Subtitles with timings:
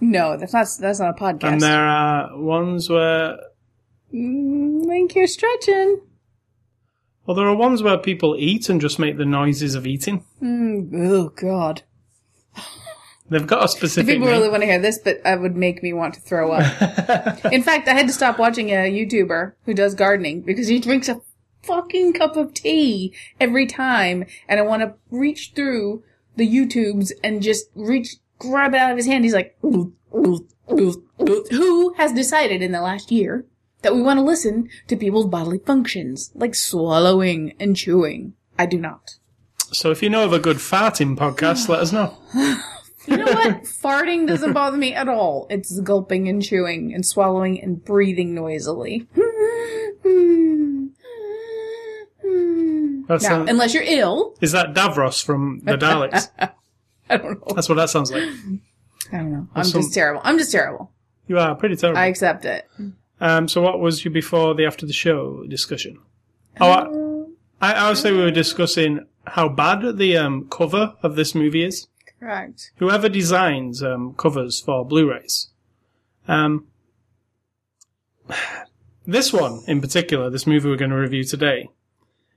[0.00, 1.44] No, that's not, that's not a podcast.
[1.52, 3.38] and there are ones where
[4.12, 6.00] think you're stretching.
[7.26, 10.24] well, there are ones where people eat and just make the noises of eating.
[10.42, 11.82] Mm, oh, God.
[13.30, 14.36] They've got a specific People name.
[14.36, 17.44] really want to hear this, but that would make me want to throw up.
[17.52, 21.08] In fact, I had to stop watching a YouTuber who does gardening because he drinks
[21.08, 21.22] a
[21.62, 26.02] fucking cup of tea every time, and I want to reach through
[26.36, 29.24] the YouTubes and just reach, grab it out of his hand.
[29.24, 29.94] He's like, who
[31.96, 33.46] has decided in the last year
[33.82, 38.34] that we want to listen to people's bodily functions, like swallowing and chewing?
[38.58, 39.16] I do not.
[39.72, 42.16] So if you know of a good farting podcast, let us know.
[43.04, 43.62] You know what?
[43.64, 45.48] Farting doesn't bother me at all.
[45.50, 49.08] It's gulping and chewing and swallowing and breathing noisily.
[52.22, 56.28] That Now, sound- unless you're ill, is that Davros from the Daleks?
[57.10, 57.54] I don't know.
[57.56, 58.22] That's what that sounds like.
[59.12, 59.48] I don't know.
[59.54, 60.20] I'm some- just terrible.
[60.24, 60.92] I'm just terrible.
[61.26, 61.98] You are pretty terrible.
[61.98, 62.68] I accept it.
[63.22, 66.00] Um, so what was your before the after the show discussion?
[66.60, 71.14] Oh, I, I, I would say we were discussing how bad the um, cover of
[71.14, 71.86] this movie is.
[72.18, 72.72] Correct.
[72.78, 75.50] Whoever designs um, covers for Blu-rays,
[76.26, 76.66] um,
[79.06, 81.68] this one in particular, this movie we're going to review today,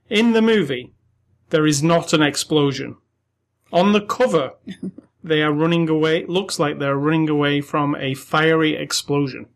[0.08, 0.92] in the movie,
[1.50, 2.96] there is not an explosion.
[3.72, 4.52] On the cover,
[5.24, 6.24] they are running away.
[6.26, 9.46] Looks like they're running away from a fiery explosion.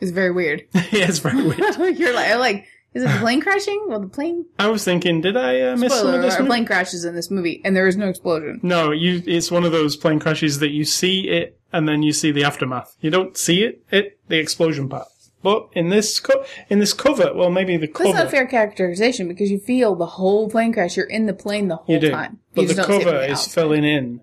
[0.00, 0.64] It's very weird.
[0.74, 1.58] yeah, it's very weird.
[1.98, 3.84] you're like, like, is it the plane crashing?
[3.88, 4.46] Well, the plane.
[4.58, 6.38] I was thinking, did I uh, miss some Spoiler: of this?
[6.38, 6.48] movie?
[6.48, 8.60] plane crashes in this movie, and there is no explosion.
[8.62, 9.22] No, you.
[9.26, 12.44] It's one of those plane crashes that you see it and then you see the
[12.44, 12.94] aftermath.
[13.00, 15.08] You don't see it, it the explosion part.
[15.42, 18.12] But in this co- in this cover, well, maybe the cover.
[18.12, 20.96] That's not fair characterization because you feel the whole plane crash.
[20.96, 22.38] You're in the plane the whole you do, time.
[22.54, 23.52] but the just don't see it cover the is outside.
[23.52, 24.20] filling in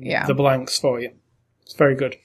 [0.00, 0.26] Yeah.
[0.26, 1.10] the blanks for you.
[1.64, 2.16] It's very good.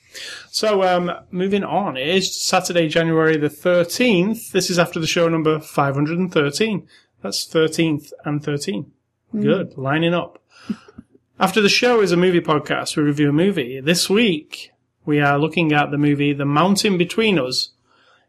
[0.49, 4.51] So, um, moving on, it is Saturday, January the 13th.
[4.51, 6.87] This is after the show number 513.
[7.21, 8.91] That's 13th and 13.
[9.33, 9.77] Good.
[9.77, 10.41] Lining up.
[11.39, 12.95] after the show is a movie podcast.
[12.95, 13.79] We review a movie.
[13.79, 14.71] This week,
[15.05, 17.69] we are looking at the movie The Mountain Between Us.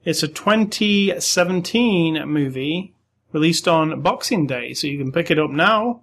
[0.04, 2.94] It's a 2017 movie
[3.32, 6.02] released on Boxing Day, so you can pick it up now.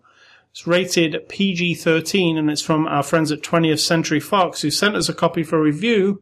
[0.56, 4.96] It's rated PG 13 and it's from our friends at 20th Century Fox who sent
[4.96, 6.22] us a copy for review.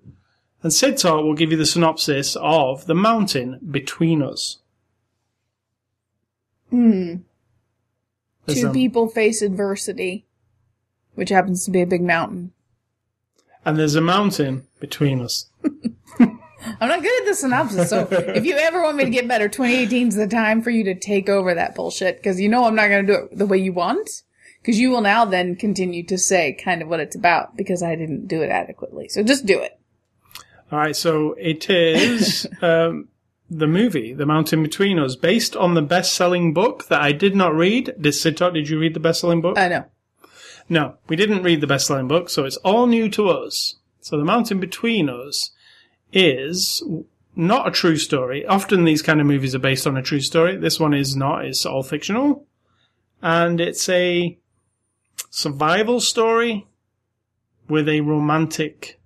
[0.64, 4.58] And Sid Talk will give you the synopsis of The Mountain Between Us.
[6.72, 7.18] Hmm.
[8.48, 10.26] Two um, people face adversity,
[11.14, 12.54] which happens to be a big mountain.
[13.64, 15.52] and there's a mountain between us.
[16.80, 19.48] I'm not good at the synopsis, so if you ever want me to get better,
[19.48, 22.76] 2018 is the time for you to take over that bullshit, because you know I'm
[22.76, 24.24] not going to do it the way you want.
[24.62, 27.96] Because you will now then continue to say kind of what it's about, because I
[27.96, 29.10] didn't do it adequately.
[29.10, 29.78] So just do it.
[30.72, 33.10] All right, so it is um,
[33.50, 37.54] the movie, The Mountain Between Us, based on the best-selling book that I did not
[37.54, 37.94] read.
[38.00, 39.58] Did Sid Talk, did you read the best-selling book?
[39.58, 39.86] I know.
[40.70, 43.76] No, we didn't read the best-selling book, so it's all new to us.
[44.00, 45.52] So The Mountain Between Us
[46.14, 46.84] is
[47.36, 48.46] not a true story.
[48.46, 50.56] Often these kind of movies are based on a true story.
[50.56, 51.46] This one is not.
[51.46, 52.46] It's all fictional.
[53.22, 54.38] And it's a
[55.30, 56.68] survival story
[57.68, 59.00] with a romantic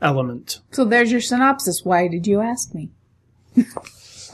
[0.00, 0.60] element.
[0.70, 1.84] So there's your synopsis.
[1.84, 2.90] Why did you ask me?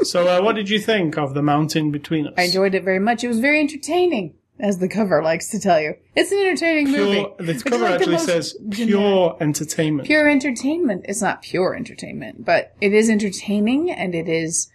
[0.02, 2.34] So, uh, what did you think of The Mountain Between Us?
[2.38, 3.22] I enjoyed it very much.
[3.22, 5.94] It was very entertaining, as the cover likes to tell you.
[6.14, 7.24] It's an entertaining movie.
[7.24, 10.06] Pure, the cover like actually most says pure entertainment.
[10.06, 11.06] pure entertainment.
[11.08, 14.70] It's not pure entertainment, but it is entertaining and it is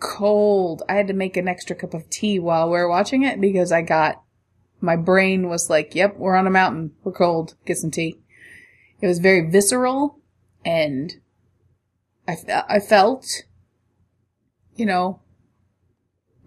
[0.00, 0.82] cold.
[0.88, 3.82] I had to make an extra cup of tea while we're watching it because I
[3.82, 4.22] got
[4.80, 6.92] my brain was like, "Yep, we're on a mountain.
[7.02, 7.54] We're cold.
[7.66, 8.18] Get some tea."
[9.00, 10.18] It was very visceral,
[10.64, 11.14] and
[12.26, 12.36] I
[12.68, 13.26] I felt,
[14.76, 15.20] you know,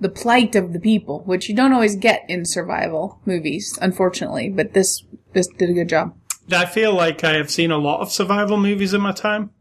[0.01, 4.49] the plight of the people, which you don't always get in survival movies, unfortunately.
[4.49, 5.03] But this
[5.33, 6.15] this did a good job.
[6.51, 9.51] I feel like I have seen a lot of survival movies in my time.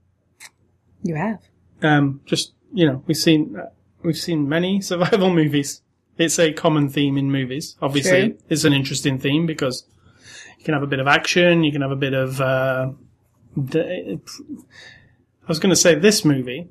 [1.03, 1.41] You have.
[1.83, 3.67] Um, just you know, we've seen uh,
[4.03, 5.83] we've seen many survival movies.
[6.17, 7.77] It's a common theme in movies.
[7.81, 8.39] Obviously, True.
[8.49, 9.87] it's an interesting theme because
[10.59, 12.41] you can have a bit of action, you can have a bit of.
[12.41, 12.93] Uh,
[13.59, 14.19] I
[15.49, 16.69] was going to say this movie.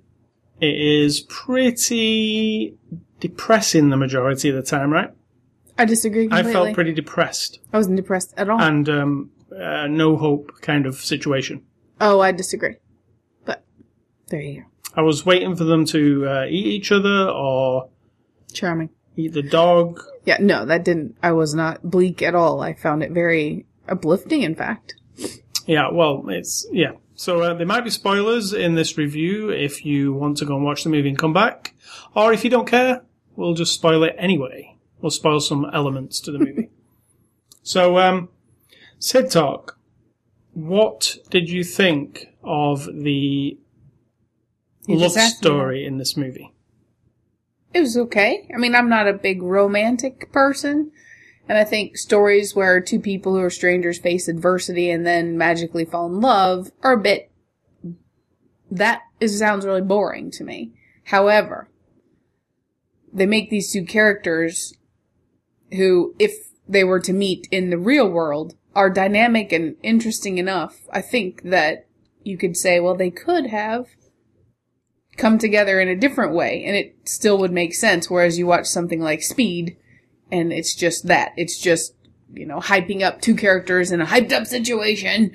[0.62, 2.76] It is pretty
[3.20, 5.12] depressing the majority of the time, right?
[5.78, 8.62] I disagree I felt pretty depressed I wasn't depressed at all.
[8.62, 11.64] and um, uh, no hope kind of situation.
[12.02, 12.76] oh, I disagree.
[13.46, 13.64] But
[14.28, 14.68] there you go.
[14.96, 17.90] I was waiting for them to uh, eat each other or
[18.52, 18.90] Charming.
[19.16, 20.04] eat the dog.
[20.26, 21.16] Yeah, no, that didn't.
[21.24, 22.62] I was not bleak at all.
[22.62, 24.96] I found it very uplifting, in fact.
[25.66, 26.92] Yeah, well, it's yeah.
[27.20, 30.64] So uh, there might be spoilers in this review if you want to go and
[30.64, 31.76] watch the movie and come back,
[32.16, 33.02] or if you don't care,
[33.36, 34.78] we'll just spoil it anyway.
[35.02, 36.70] We'll spoil some elements to the movie.
[37.62, 38.30] so, um,
[39.00, 39.78] Sid Talk,
[40.54, 43.58] what did you think of the
[44.88, 46.54] You love just asked me story in this movie?
[47.74, 48.48] It was okay.
[48.56, 50.94] I mean, I'm not a big romantic person.
[51.50, 55.84] And I think stories where two people who are strangers face adversity and then magically
[55.84, 57.32] fall in love are a bit.
[58.70, 60.74] That is, sounds really boring to me.
[61.06, 61.68] However,
[63.12, 64.76] they make these two characters
[65.72, 66.36] who, if
[66.68, 70.82] they were to meet in the real world, are dynamic and interesting enough.
[70.94, 71.88] I think that
[72.24, 73.88] you could say, well, they could have
[75.18, 78.08] come together in a different way and it still would make sense.
[78.08, 79.78] Whereas you watch something like Speed
[80.32, 81.34] and it's just that.
[81.38, 81.94] It's just,
[82.34, 85.32] you know, hyping up two characters in a hyped up situation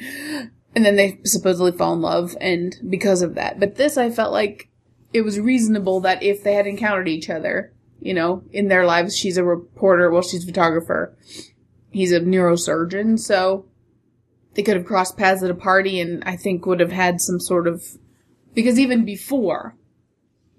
[0.75, 3.61] and then they supposedly fall in love and because of that.
[3.61, 4.69] But this I felt like
[5.13, 9.17] it was reasonable that if they had encountered each other, you know, in their lives,
[9.17, 11.17] she's a reporter, well, she's a photographer.
[11.91, 13.67] He's a neurosurgeon, so
[14.55, 17.41] they could have crossed paths at a party and I think would have had some
[17.41, 17.85] sort of
[18.53, 19.77] because even before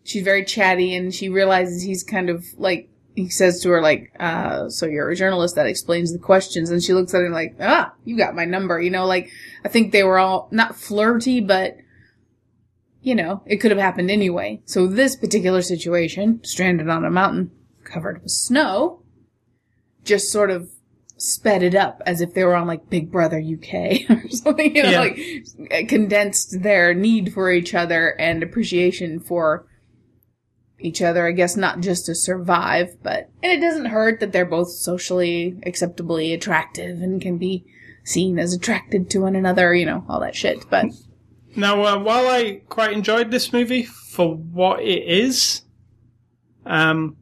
[0.04, 4.12] she's very chatty and she realizes he's kind of like he says to her like
[4.20, 6.70] uh so you're a journalist that explains the questions.
[6.70, 8.80] And she looks at him like ah you got my number.
[8.80, 9.30] You know like
[9.64, 11.78] i think they were all not flirty but
[13.02, 14.62] you know it could have happened anyway.
[14.66, 17.52] So this particular situation stranded on a mountain
[17.84, 19.02] covered with snow
[20.04, 20.70] just sort of
[21.18, 24.84] sped it up as if they were on like Big Brother UK or something, you
[24.84, 25.00] know, Yeah.
[25.00, 29.66] like condensed their need for each other and appreciation for
[30.80, 34.46] each other, I guess not just to survive, but, and it doesn't hurt that they're
[34.46, 37.66] both socially acceptably attractive and can be
[38.04, 40.86] seen as attracted to one another, you know, all that shit, but
[41.56, 45.62] Now, uh, while I quite enjoyed this movie for what it is,
[46.66, 47.16] um,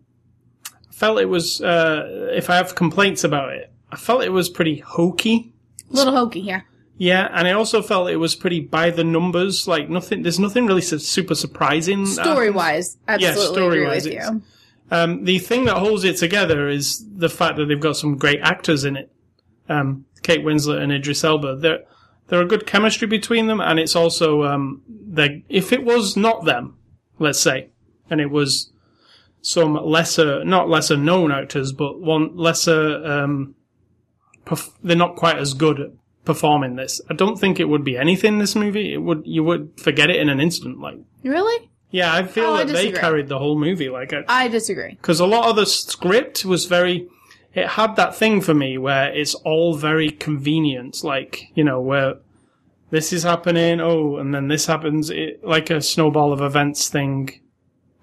[0.68, 4.50] I felt it was, uh, if I have complaints about it, I felt it was
[4.50, 5.54] pretty hokey.
[5.92, 6.62] a little hokey, yeah.
[7.04, 9.68] Yeah, and I also felt it was pretty by the numbers.
[9.68, 12.06] Like nothing, there's nothing really su- super surprising.
[12.06, 14.42] Story wise, absolutely agree story-wise, with you.
[14.90, 18.40] Um, the thing that holds it together is the fact that they've got some great
[18.42, 19.12] actors in it.
[19.68, 21.58] Um, Kate Winslet and Idris Elba.
[21.58, 21.80] There,
[22.30, 25.44] there are good chemistry between them, and it's also um, they.
[25.50, 26.78] If it was not them,
[27.20, 27.68] let's say,
[28.10, 28.72] and it was
[29.42, 33.06] some lesser, not lesser known actors, but one lesser.
[33.06, 33.56] Um,
[34.46, 35.90] perf- they're not quite as good at
[36.26, 37.02] performing this.
[37.10, 38.40] I don't think it would be anything.
[38.40, 40.80] This movie, it would you would forget it in an instant.
[40.80, 41.70] Like, Really?
[41.92, 43.90] yeah, I feel Oh, I that they carried the whole movie.
[43.90, 44.92] Like, I, I disagree.
[44.92, 47.08] because a lot of the script was very
[47.54, 52.16] it had that thing for me where it's all very convenient like you know where
[52.90, 57.40] this is happening oh and then this happens it, like a snowball of events thing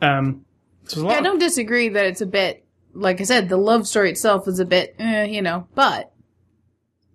[0.03, 0.45] um
[0.87, 4.11] so Yeah, I don't disagree that it's a bit, like I said, the love story
[4.11, 6.13] itself is a bit, eh, you know, but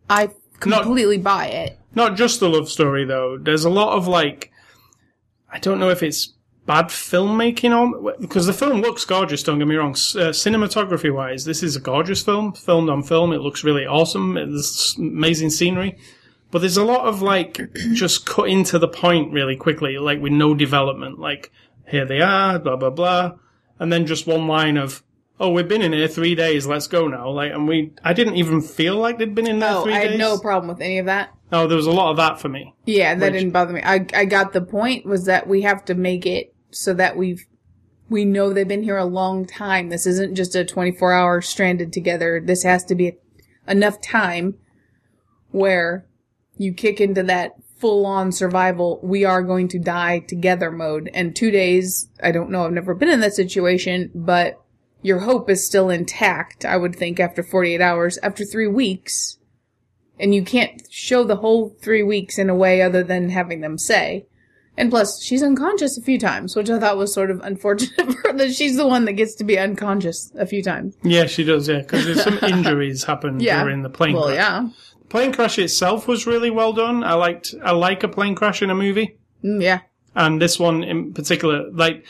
[0.09, 1.79] I completely buy it.
[1.93, 3.37] not just the love story though.
[3.37, 4.51] There's a lot of like
[5.51, 6.33] i don't know if it's
[6.65, 9.91] bad filmmaking on because the film looks gorgeous don't get me wrong.
[9.91, 13.31] Uh, cinematography wise this is a gorgeous film filmed on film.
[13.31, 14.33] It looks really awesome.
[14.33, 15.97] There's amazing scenery.
[16.51, 17.59] But there's a lot of like
[17.93, 21.19] just cutting to the point really quickly like with no development.
[21.19, 21.51] Like
[21.87, 23.33] here they are blah blah blah.
[23.77, 25.03] And then just one line of
[25.39, 28.35] oh we've been in here three days let's go now like and we i didn't
[28.35, 30.81] even feel like they'd been in there Oh, three I had days no problem with
[30.81, 31.33] any of that.
[31.51, 33.81] oh there was a lot of that for me Yeah, that Which- didn't bother me.
[33.83, 37.45] I I got the point was that we have to make it so that we've
[38.09, 39.89] we know they've been here a long time.
[39.89, 42.39] This isn't just a 24 hour stranded together.
[42.39, 43.17] This has to be
[43.67, 44.53] enough time
[45.51, 46.05] where
[46.57, 51.09] you kick into that full on survival, we are going to die together mode.
[51.13, 54.61] And two days, I don't know, I've never been in that situation, but
[55.05, 58.17] your hope is still intact, I would think, after 48 hours.
[58.23, 59.37] After three weeks,
[60.19, 63.77] and you can't show the whole three weeks in a way other than having them
[63.77, 64.25] say.
[64.77, 68.33] And plus, she's unconscious a few times, which I thought was sort of unfortunate for
[68.33, 70.95] that she's the one that gets to be unconscious a few times.
[71.03, 71.67] Yeah, she does.
[71.69, 73.63] Yeah, because there's some injuries happen Yeah.
[73.63, 74.35] during the plane Well, crash.
[74.37, 74.69] yeah.
[75.09, 77.03] Plane crash itself was really well done.
[77.03, 77.53] I liked.
[77.63, 79.17] I like a plane crash in a movie.
[79.43, 79.79] Mm, yeah.
[80.15, 82.05] And this one in particular, like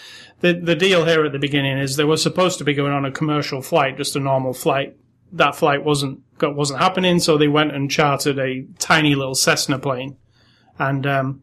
[0.46, 3.04] the the deal here at the beginning is they were supposed to be going on
[3.04, 4.96] a commercial flight, just a normal flight.
[5.32, 9.80] That flight wasn't got wasn't happening, so they went and chartered a tiny little Cessna
[9.80, 10.18] plane,
[10.78, 11.42] and um,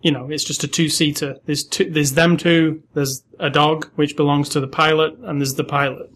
[0.00, 1.36] you know it's just a two seater.
[1.44, 2.82] There's two, there's them two.
[2.94, 6.10] There's a dog which belongs to the pilot, and there's the pilot,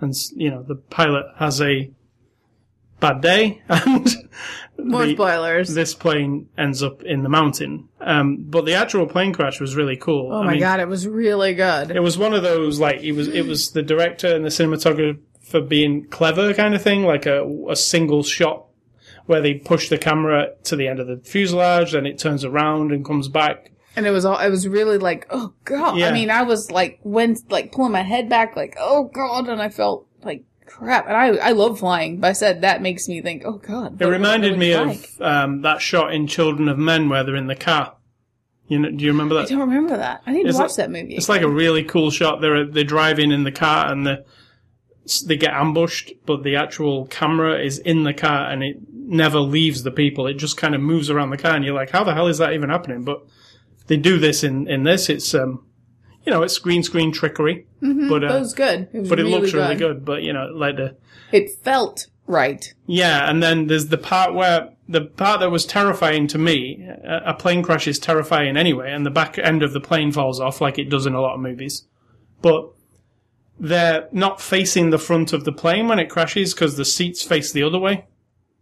[0.00, 1.90] and you know the pilot has a
[3.00, 4.06] bad day, and
[4.78, 5.74] More the- spoilers.
[5.74, 7.88] this plane ends up in the mountain.
[8.00, 10.32] Um, but the actual plane crash was really cool.
[10.32, 11.90] oh my god, it was really good.
[11.90, 15.18] It was one of those like it was it was the director and the cinematographer
[15.42, 18.66] for being clever kind of thing, like a a single shot
[19.26, 22.90] where they push the camera to the end of the fuselage, then it turns around
[22.90, 23.70] and comes back.
[23.96, 25.98] And it was all, it was really like, oh god.
[25.98, 26.08] Yeah.
[26.08, 29.60] I mean, I was like, when, like pulling my head back, like, oh god, and
[29.60, 30.06] I felt
[30.70, 31.06] crap.
[31.06, 34.00] And I, I love flying, but I said that makes me think, oh god.
[34.00, 35.10] It reminded me like.
[35.18, 37.96] of um, that shot in Children of Men where they're in the car.
[38.68, 39.46] You know, do you remember that?
[39.46, 40.22] I don't remember that.
[40.26, 41.14] I need It's to watch like- that movie.
[41.16, 42.40] It's like a really cool shot.
[42.40, 44.24] They're they're driving in the car and the
[45.26, 49.82] they get ambushed, but the actual camera is in the car and it never leaves
[49.82, 50.28] the people.
[50.28, 52.38] It just kind of moves around the car, and you're like, how the hell is
[52.38, 53.02] that even happening?
[53.02, 53.22] But
[53.88, 55.08] they do this in in this.
[55.08, 55.66] It's um,
[56.24, 58.12] you know, it's green screen trickery, but Mm-hmm.
[58.14, 58.88] it uh, was good.
[58.92, 59.58] It was but it really looks good.
[59.58, 60.04] really good.
[60.04, 60.96] But you know, like the
[61.32, 62.72] It felt right.
[62.86, 66.86] yeah, and then there's the part where the part that was terrifying to me.
[67.04, 70.40] A, a plane crash is terrifying anyway, and the back end of the plane falls
[70.40, 71.86] off like it does in a lot of movies.
[72.42, 72.70] But
[73.58, 77.52] they're not facing the front of the plane when it crashes because the seats face
[77.52, 78.06] the other way.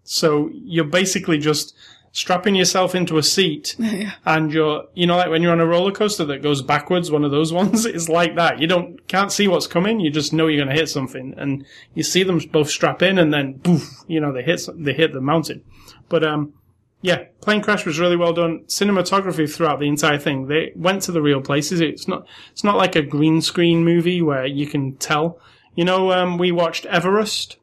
[0.03, 1.75] So you're basically just
[2.19, 3.77] strapping yourself into a seat
[4.27, 7.23] and you're, you know, like when you're on a roller coaster that goes backwards, one
[7.23, 8.59] of those ones, it's like that.
[8.59, 10.01] You don't, can't see what's coming.
[10.01, 13.19] You just know you're going to hit something and you see them both strap in
[13.19, 15.63] and then poof, you know, they hit, they hit the mountain.
[16.09, 16.55] But, um,
[17.03, 18.65] yeah, plane crash was really well done.
[18.67, 20.49] Cinematography throughout the entire thing.
[20.49, 21.81] They went to the real places.
[21.81, 25.39] It's not, it's not like a green screen movie where you can tell.
[25.77, 27.59] You know, um, we watched Everest,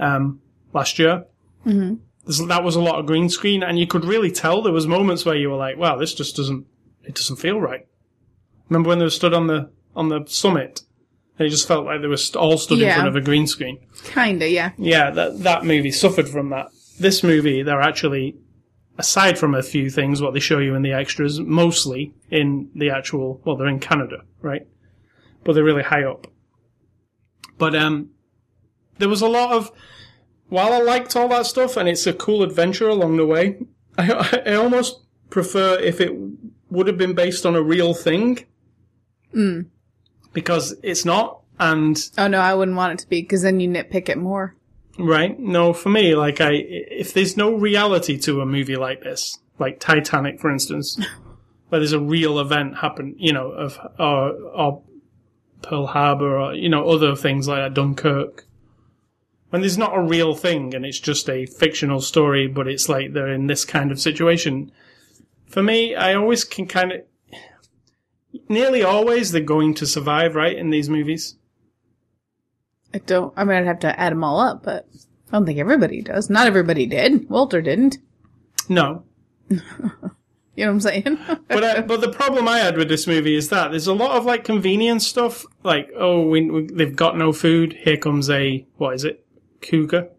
[0.00, 0.40] um,
[0.72, 1.26] last year.
[1.66, 1.96] Mm-hmm.
[2.26, 5.24] That was a lot of green screen and you could really tell there was moments
[5.24, 6.66] where you were like, wow, this just doesn't,
[7.04, 7.86] it doesn't feel right.
[8.68, 10.82] Remember when they were stood on the, on the summit?
[11.38, 13.78] They just felt like they were all stood in front of a green screen.
[14.04, 14.72] Kinda, yeah.
[14.76, 16.66] Yeah, that that movie suffered from that.
[16.98, 18.36] This movie, they're actually,
[18.98, 22.90] aside from a few things, what they show you in the extras, mostly in the
[22.90, 23.40] actual.
[23.44, 24.66] Well, they're in Canada, right?
[25.44, 26.26] But they're really high up.
[27.56, 28.10] But um,
[28.98, 29.70] there was a lot of.
[30.48, 33.58] While I liked all that stuff, and it's a cool adventure along the way,
[33.98, 35.00] I, I almost
[35.30, 36.12] prefer if it
[36.70, 38.44] would have been based on a real thing.
[39.32, 39.62] Hmm.
[40.32, 43.68] Because it's not, and Oh no, I wouldn't want it to be, because then you
[43.68, 44.54] nitpick it more.
[44.98, 45.38] Right?
[45.38, 49.80] No, for me, like I, if there's no reality to a movie like this, like
[49.80, 50.98] Titanic, for instance,
[51.68, 54.82] where there's a real event happen, you know, of or, or
[55.62, 58.44] Pearl Harbor or you know other things like that, Dunkirk.
[59.50, 63.12] When there's not a real thing and it's just a fictional story, but it's like
[63.12, 64.70] they're in this kind of situation.
[65.46, 67.00] For me, I always can kind of,
[68.48, 70.56] nearly always they're going to survive, right?
[70.56, 71.36] In these movies.
[72.92, 74.86] I don't, I mean, I'd have to add them all up, but
[75.28, 76.28] I don't think everybody does.
[76.28, 77.28] Not everybody did.
[77.30, 77.98] Walter didn't.
[78.68, 79.04] No,
[80.58, 81.18] You know what I'm saying?
[81.48, 84.16] but uh, but the problem I had with this movie is that there's a lot
[84.16, 85.46] of like convenience stuff.
[85.62, 87.74] Like, oh, we, we, they've got no food.
[87.74, 89.24] Here comes a what is it,
[89.60, 90.10] cougar?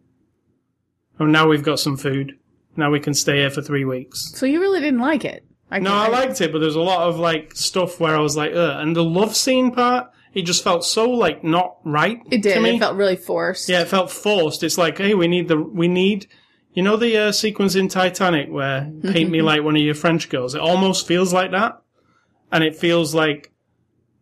[1.19, 2.38] Oh, now we've got some food.
[2.75, 4.31] Now we can stay here for three weeks.
[4.36, 5.46] so you really didn't like it?
[5.72, 8.36] I No, I liked it, but there's a lot of like stuff where I was
[8.38, 8.81] like, Ugh.
[8.81, 12.22] and the love scene part, it just felt so like not right.
[12.31, 12.55] It did.
[12.55, 12.75] To me.
[12.75, 13.67] It felt really forced.
[13.69, 14.63] Yeah, it felt forced.
[14.63, 16.27] It's like, hey, we need the we need,
[16.74, 20.29] you know, the uh, sequence in Titanic where paint me like one of your French
[20.29, 20.55] girls.
[20.55, 21.81] It almost feels like that,
[22.51, 23.51] and it feels like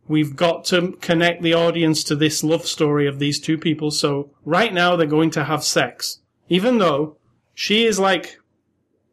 [0.08, 3.92] we've got to connect the audience to this love story of these two people.
[3.92, 7.18] So right now they're going to have sex, even though
[7.54, 8.40] she is like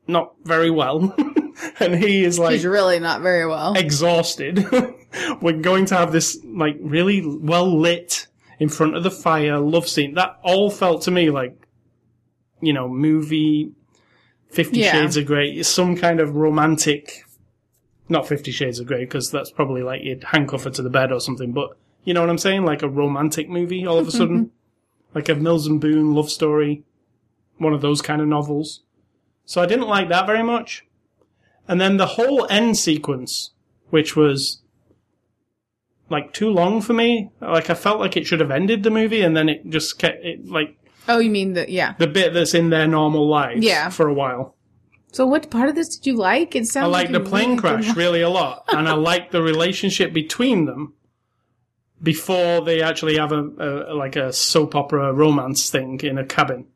[0.07, 1.15] not very well,
[1.81, 3.75] and he is like He's really not very well.
[3.75, 4.67] exhausted.
[5.41, 8.27] We're going to have this like really well lit
[8.59, 10.15] in front of the fire love scene.
[10.15, 11.57] That all felt to me like,
[12.61, 13.73] you know, movie
[14.51, 14.93] Fifty Yeah.
[14.93, 17.24] Shades of Grey, some kind of romantic.
[18.09, 21.11] Not Fifty Shades of Grey because that's probably like you'd handcuff her to the bed
[21.13, 21.53] or something.
[21.53, 22.65] But You know what I'm saying?
[22.65, 24.51] Like a romantic movie all of a sudden.
[25.15, 26.85] like a Mills and Boon love story.
[27.59, 28.83] One of those kind of novels.
[29.47, 30.85] So I didn't like that very much.
[31.69, 33.53] And then the whole end sequence,
[33.91, 34.61] which was
[36.11, 37.31] like too long for me.
[37.41, 40.25] Like I felt like it should have ended the movie and then it just kept
[40.25, 40.77] it like
[41.09, 41.95] Oh, you mean the yeah.
[41.99, 43.89] the bit that's in their normal lives Yeah.
[43.91, 44.55] for a while.
[45.15, 46.57] So what part of this did you like?
[46.57, 49.31] It sounds I like the plane really crash didn't- really a lot, and I like
[49.31, 50.95] the relationship between them
[52.03, 53.43] before they actually have a,
[53.91, 56.67] a like a soap opera romance thing in a cabin.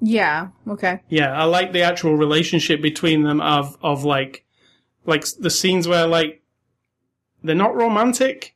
[0.00, 0.48] Yeah.
[0.68, 1.00] Okay.
[1.08, 4.44] Yeah, I like the actual relationship between them of of like
[5.06, 6.42] like the scenes where like
[7.42, 8.54] they're not romantic,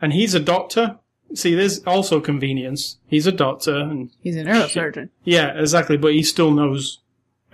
[0.00, 0.98] and he's a doctor.
[1.34, 2.96] See, there's also convenience.
[3.06, 5.10] He's a doctor, and He's a neurosurgeon.
[5.24, 5.98] yeah, exactly.
[5.98, 7.00] But he still knows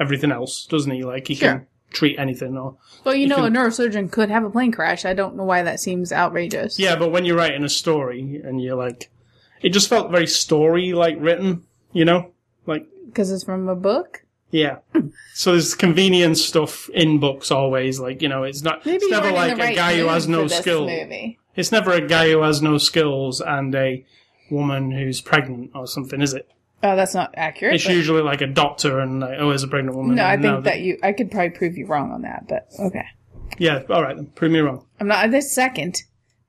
[0.00, 1.02] everything else, doesn't he?
[1.05, 1.49] Like he Sure.
[1.50, 4.73] can treat anything or Well, you You know, can- a neurosurgeon could have a plane
[4.73, 5.05] crash.
[5.05, 6.78] I don't know why that seems outrageous.
[6.78, 9.11] Yeah, but when you're writing a story and you're like,
[9.62, 12.31] it just felt very story like written, you know?
[12.67, 14.25] Like, Because it's from a book.
[14.50, 14.78] yeah.
[15.35, 18.00] So there's convenience stuff in books always.
[18.00, 20.26] Like, you know, it's not, Maybe it's never like in a right guy who has
[20.28, 20.87] no for skill.
[20.87, 21.38] Movie.
[21.57, 24.05] It's never a guy who has no skills and a
[24.50, 26.49] woman who's pregnant or something, is it?
[26.83, 27.75] Oh, that's not accurate.
[27.75, 30.17] It's but- usually like a doctor and like, oh, there's a pregnant woman.
[30.17, 30.99] no, I and think that you.
[31.03, 33.07] I could probably prove you wrong on that, but okay.
[33.59, 34.27] Yeah, alright then.
[34.27, 34.85] Prove me wrong.
[35.01, 36.03] I'm not this second.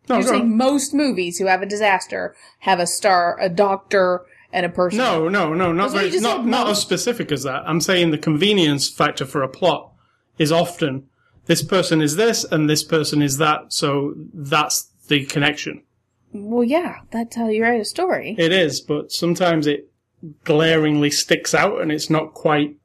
[0.08, 4.66] No, You're saying most movies who have a disaster have a star, a doctor, and
[4.66, 4.98] a person.
[4.98, 6.72] No, no, no, not That's what very, just not said, not no.
[6.72, 7.64] as specific as that.
[7.68, 9.92] I'm saying the convenience factor for a plot
[10.40, 11.08] is often
[11.46, 15.84] this person is this and this person is that, so that's the connection.
[16.34, 18.36] Well, yeah, that's how you write a story.
[18.38, 19.89] It is, but sometimes it
[20.44, 22.76] glaringly sticks out and it's not quite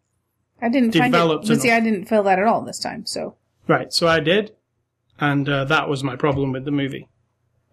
[0.63, 1.19] I didn't find it.
[1.19, 1.71] developed see.
[1.71, 3.07] I didn't feel that at all this time.
[3.07, 3.37] So
[3.69, 3.93] right.
[3.93, 4.55] So I did,
[5.19, 7.09] and uh, that was my problem with the movie.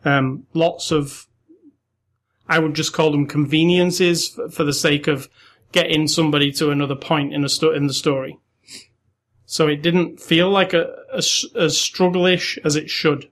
[0.04, 1.28] Um, lots of,
[2.50, 5.30] I would just call them conveniences f- for the sake of
[5.72, 8.40] getting somebody to another point in a sto- in the story.
[9.46, 13.30] So it didn't feel like a as struggle-ish as it should.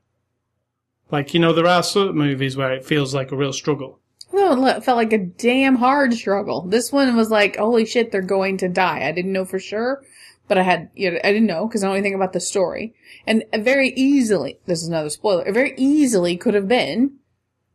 [1.12, 4.00] Like you know, there are certain movies where it feels like a real struggle.
[4.32, 6.62] Well, it felt like a damn hard struggle.
[6.62, 9.08] This one was like, holy shit, they're going to die.
[9.08, 10.04] I didn't know for sure,
[10.48, 12.94] but I had, you know, I didn't know because I know anything about the story.
[13.26, 15.48] And very easily, this is another spoiler.
[15.48, 17.18] It very easily could have been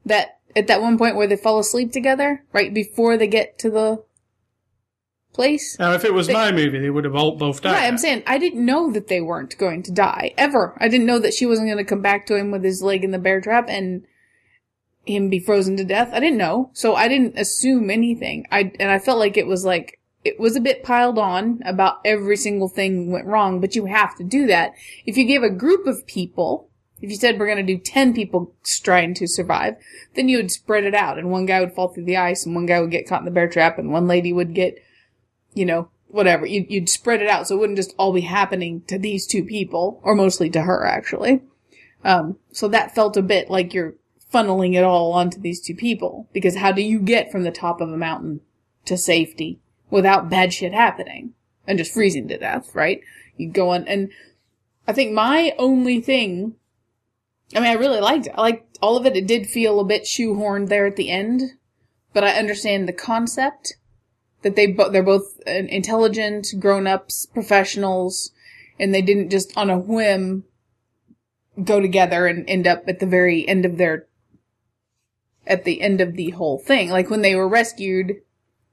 [0.04, 3.70] that at that one point where they fall asleep together, right before they get to
[3.70, 4.04] the
[5.32, 5.76] place.
[5.78, 7.72] Now, if it was my movie, they would have all both died.
[7.72, 10.76] Right, I'm saying I didn't know that they weren't going to die ever.
[10.80, 13.04] I didn't know that she wasn't going to come back to him with his leg
[13.04, 14.06] in the bear trap and
[15.06, 16.10] him be frozen to death.
[16.12, 18.46] I didn't know, so I didn't assume anything.
[18.50, 22.00] I and I felt like it was like it was a bit piled on about
[22.04, 23.60] every single thing went wrong.
[23.60, 24.72] But you have to do that
[25.04, 26.70] if you give a group of people.
[27.02, 29.76] If you said we're going to do 10 people trying to survive,
[30.14, 32.54] then you would spread it out and one guy would fall through the ice and
[32.54, 34.78] one guy would get caught in the bear trap and one lady would get
[35.54, 36.44] you know, whatever.
[36.44, 39.44] You'd, you'd spread it out so it wouldn't just all be happening to these two
[39.44, 41.40] people, or mostly to her, actually.
[42.04, 43.94] Um, so that felt a bit like you're
[44.34, 46.28] funneling it all onto these two people.
[46.32, 48.40] Because how do you get from the top of a mountain
[48.86, 51.34] to safety without bad shit happening?
[51.66, 53.00] And just freezing to death, right?
[53.36, 54.10] You go on, and
[54.86, 56.56] I think my only thing,
[57.56, 58.34] I mean, I really liked it.
[58.36, 59.16] I liked all of it.
[59.16, 61.42] It did feel a bit shoehorned there at the end,
[62.12, 63.76] but I understand the concept
[64.42, 68.30] that they bo- they're both uh, intelligent, grown-ups, professionals,
[68.78, 70.44] and they didn't just on a whim
[71.62, 74.06] go together and end up at the very end of their
[75.46, 76.90] at the end of the whole thing.
[76.90, 78.16] Like when they were rescued,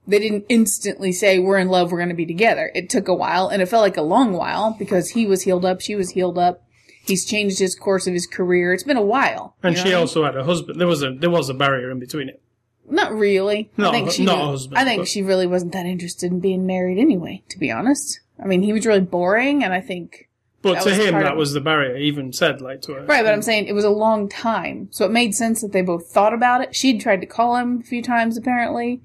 [0.08, 2.72] they didn't instantly say we're in love, we're going to be together.
[2.74, 5.66] It took a while and it felt like a long while because he was healed
[5.66, 6.64] up, she was healed up.
[7.04, 8.74] He's changed his course of his career.
[8.74, 9.56] It's been a while.
[9.64, 10.00] And she what I mean?
[10.00, 10.80] also had a husband.
[10.80, 12.42] There was a there was a barrier in between it.
[12.90, 13.72] Not really.
[13.78, 16.40] Not I think she not husband, I think but- she really wasn't that interested in
[16.40, 18.20] being married anyway, to be honest.
[18.42, 20.28] I mean, he was really boring, and I think
[20.62, 21.96] But That to him, that of- was the barrier.
[21.98, 23.06] He even said like to her.
[23.06, 23.24] right.
[23.24, 26.08] But I'm saying it was a long time, so it made sense that they both
[26.10, 26.76] thought about it.
[26.76, 29.02] She'd tried to call him a few times, apparently.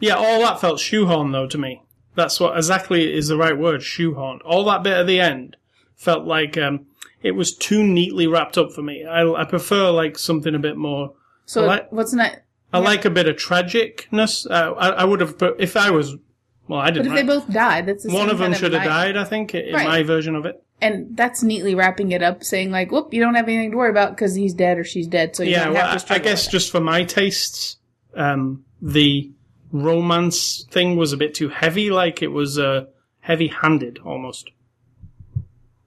[0.00, 1.82] Yeah, all that felt shoehorned though to me.
[2.14, 4.40] That's what exactly is the right word, shoehorned.
[4.44, 5.56] All that bit at the end
[5.96, 6.86] felt like um,
[7.22, 9.04] it was too neatly wrapped up for me.
[9.06, 11.14] I, I prefer like something a bit more.
[11.46, 12.36] So like- what's not?
[12.74, 14.46] I like a bit of tragicness.
[14.50, 16.16] Uh, I, I would have, put, if I was,
[16.68, 17.08] well, I didn't.
[17.08, 19.16] But if they both died, that's the one of them should have night- died.
[19.16, 19.86] I think in Right.
[19.86, 20.62] my version of it.
[20.82, 23.90] And that's neatly wrapping it up, saying like, "Whoop, you don't have anything to worry
[23.90, 26.16] about because he's dead or she's dead." So you Yeah, don't well, have to I,
[26.16, 27.76] I guess just for my tastes,
[28.14, 29.30] um, the
[29.70, 31.90] romance thing was a bit too heavy.
[31.90, 32.86] Like it was uh,
[33.20, 34.50] heavy-handed almost.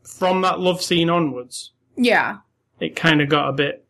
[0.03, 2.37] From that love scene onwards, yeah,
[2.79, 3.81] it kind of got a bit.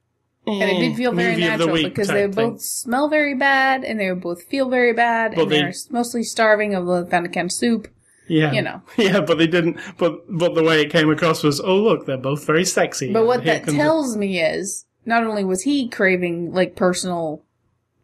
[0.48, 2.52] And it did feel very natural because they thing.
[2.52, 6.22] both smell very bad and they both feel very bad But and they- they're mostly
[6.24, 7.88] starving of the canned soup.
[8.28, 8.82] Yeah, you know.
[8.98, 9.80] yeah, but they didn't.
[9.98, 13.12] But but the way it came across was, oh look, they're both very sexy.
[13.14, 17.44] But what Here that a- tells me is not only was he craving like personal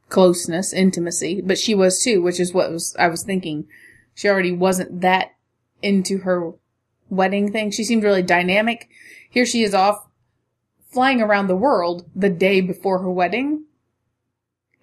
[0.09, 3.67] closeness, intimacy, but she was too, which is what was I was thinking.
[4.13, 5.35] She already wasn't that
[5.81, 6.51] into her
[7.09, 7.71] wedding thing.
[7.71, 8.89] She seemed really dynamic.
[9.29, 10.07] Here she is off
[10.91, 13.65] flying around the world the day before her wedding.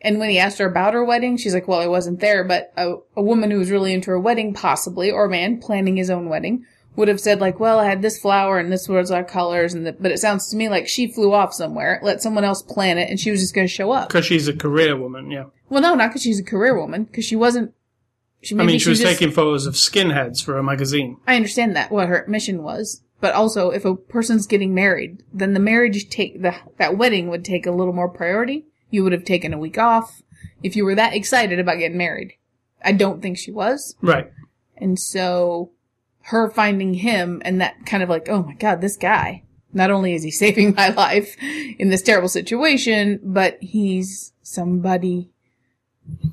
[0.01, 2.73] And when he asked her about her wedding, she's like, well, I wasn't there, but
[2.77, 6.11] a, a woman who was really into her wedding, possibly, or a man planning his
[6.11, 6.65] own wedding,
[6.99, 9.87] would have said like, well, I had this flower and this was our colors, and
[9.87, 12.99] the, but it sounds to me like she flew off somewhere, let someone else plan
[12.99, 14.09] it, and she was just going to show up.
[14.09, 15.31] because she's a career woman.
[15.31, 17.73] Yeah, Well, no, not because she's a career woman, because she wasn't.
[18.41, 21.19] She I mean, she was just, taking photos of skinheads for a magazine.
[21.27, 25.55] I understand that what her mission was, but also if a person's getting married, then
[25.55, 28.67] the marriage take the that wedding would take a little more priority.
[28.91, 30.23] You would have taken a week off
[30.63, 32.35] if you were that excited about getting married.
[32.85, 33.97] I don't think she was.
[34.01, 34.31] Right.
[34.77, 35.71] And so
[36.23, 39.43] her finding him and that kind of like, oh my god, this guy.
[39.73, 41.37] Not only is he saving my life
[41.79, 45.31] in this terrible situation, but he's somebody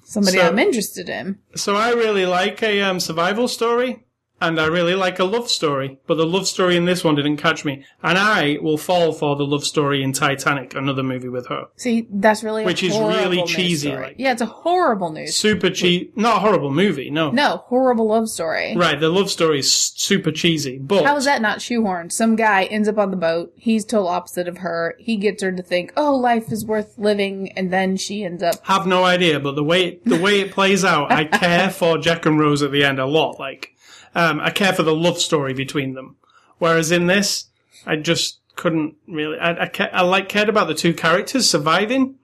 [0.05, 1.39] somebody So- I'm interested in.
[1.55, 4.04] So I really like a um, survival story,
[4.41, 5.97] and I really like a love story.
[6.07, 9.35] But the love story in this one didn't catch me, and I will fall for
[9.35, 11.67] the love story in Titanic, another movie with her.
[11.77, 15.35] See, that's really a Which is really cheesy, like- yeah, it's a horrible news.
[15.35, 17.31] Super cheap, not a horrible movie, no.
[17.31, 18.75] No, horrible love story.
[18.75, 22.11] Right, the love story is super cheesy, but How is that not shoehorned?
[22.11, 23.53] Some guy ends up on the boat.
[23.55, 24.95] He's total opposite of her.
[24.99, 28.55] He gets her to think, "Oh, life is worth living," and then she ends up.
[28.65, 29.39] have no idea.
[29.39, 32.71] But the way the way it plays out, I care for Jack and Rose at
[32.71, 33.39] the end a lot.
[33.39, 33.74] Like,
[34.15, 36.15] um, I care for the love story between them.
[36.57, 37.49] Whereas in this,
[37.85, 39.37] I just couldn't really.
[39.37, 42.15] I I, ca- I like cared about the two characters surviving,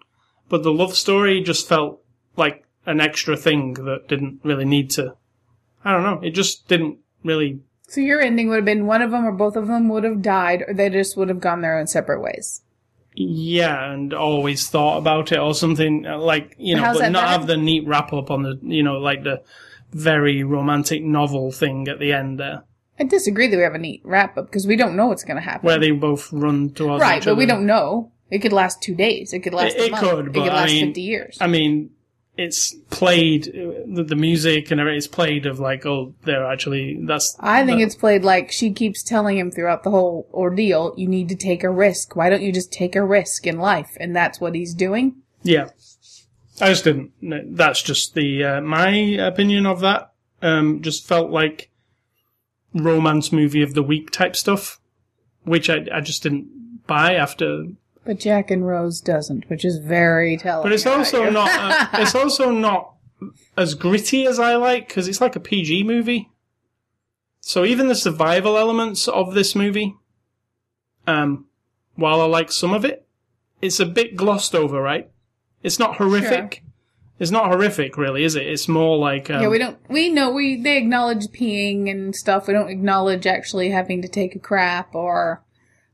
[0.49, 2.01] but the love story just felt
[2.38, 5.15] like an extra thing that didn't really need to.
[5.84, 6.25] I don't know.
[6.25, 7.60] It just didn't really.
[7.88, 10.21] So your ending would have been one of them or both of them would have
[10.21, 12.62] died, or they just would have gone their own separate ways.
[13.13, 17.27] Yeah, and always thought about it or something uh, like you know, How's but not
[17.27, 19.43] have the neat wrap up on the you know like the
[19.91, 22.63] very romantic novel thing at the end there,
[22.99, 25.38] I disagree that we have a neat wrap up because we don't know what's going
[25.38, 25.65] to happen.
[25.65, 28.12] where they both run towards right, each but we don't know.
[28.30, 29.34] It could last two days.
[29.34, 29.75] It could last.
[29.75, 31.38] It- a it could, It but could I last mean- fifty years.
[31.41, 31.89] I mean,
[32.38, 37.36] it's played the, the music and everything is played of like oh they're actually that's
[37.41, 41.08] I think that- it's played like she keeps telling him throughout the whole ordeal, you
[41.08, 42.15] need to take a risk.
[42.15, 43.97] Why don't you just take a risk in life?
[43.99, 45.15] And that's what he's doing.
[45.43, 45.69] Yeah,
[46.62, 47.12] I just didn't.
[47.56, 50.13] That's just the uh, my opinion of that.
[50.41, 51.69] Um, just felt like
[52.74, 54.80] romance movie of the week type stuff,
[55.43, 57.65] which I I just didn't buy after.
[58.04, 60.63] But Jack and Rose doesn't, which is very telling.
[60.63, 61.50] But it's also not.
[61.50, 62.93] Uh, it's also not
[63.56, 66.32] as gritty as I like because it's like a PG movie.
[67.41, 69.95] So even the survival elements of this movie,
[71.08, 71.47] um,
[71.95, 73.08] while I like some of it,
[73.62, 75.11] it's a bit glossed over, right?
[75.63, 76.63] It's not horrific.
[77.19, 78.47] It's not horrific, really, is it?
[78.47, 79.78] It's more like um, yeah, we don't.
[79.88, 82.47] We know we they acknowledge peeing and stuff.
[82.47, 85.43] We don't acknowledge actually having to take a crap or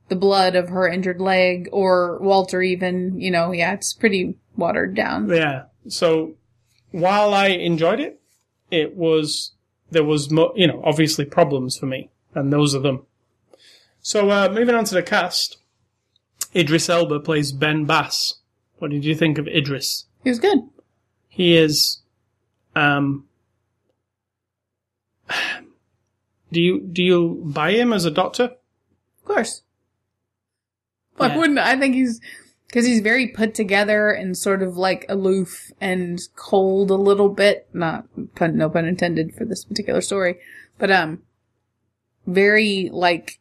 [0.07, 2.61] the blood of her injured leg or Walter.
[2.61, 5.27] Even you know, yeah, it's pretty watered down.
[5.27, 5.63] Yeah.
[5.89, 6.35] So
[6.91, 8.21] while I enjoyed it,
[8.71, 9.51] it was
[9.91, 13.05] there was mo- you know obviously problems for me, and those are them.
[13.99, 15.57] So uh, moving on to the cast,
[16.55, 18.35] Idris Elba plays Ben Bass.
[18.79, 20.05] What did you think of Idris?
[20.23, 20.59] He was good.
[21.29, 22.01] He is.
[22.75, 23.25] Um,
[26.51, 28.43] do you do you buy him as a doctor?
[28.43, 29.61] Of course.
[31.17, 31.37] Why Yeah.
[31.37, 31.73] wouldn't I?
[31.73, 32.19] I think he's
[32.67, 37.67] because he's very put together and sort of like aloof and cold a little bit.
[37.73, 40.35] Not pun, no pun intended for this particular story,
[40.77, 41.23] but um,
[42.25, 43.39] very like,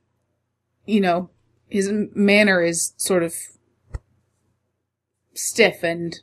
[0.87, 1.29] you know,
[1.69, 3.35] his manner is sort of
[5.37, 6.17] stiff and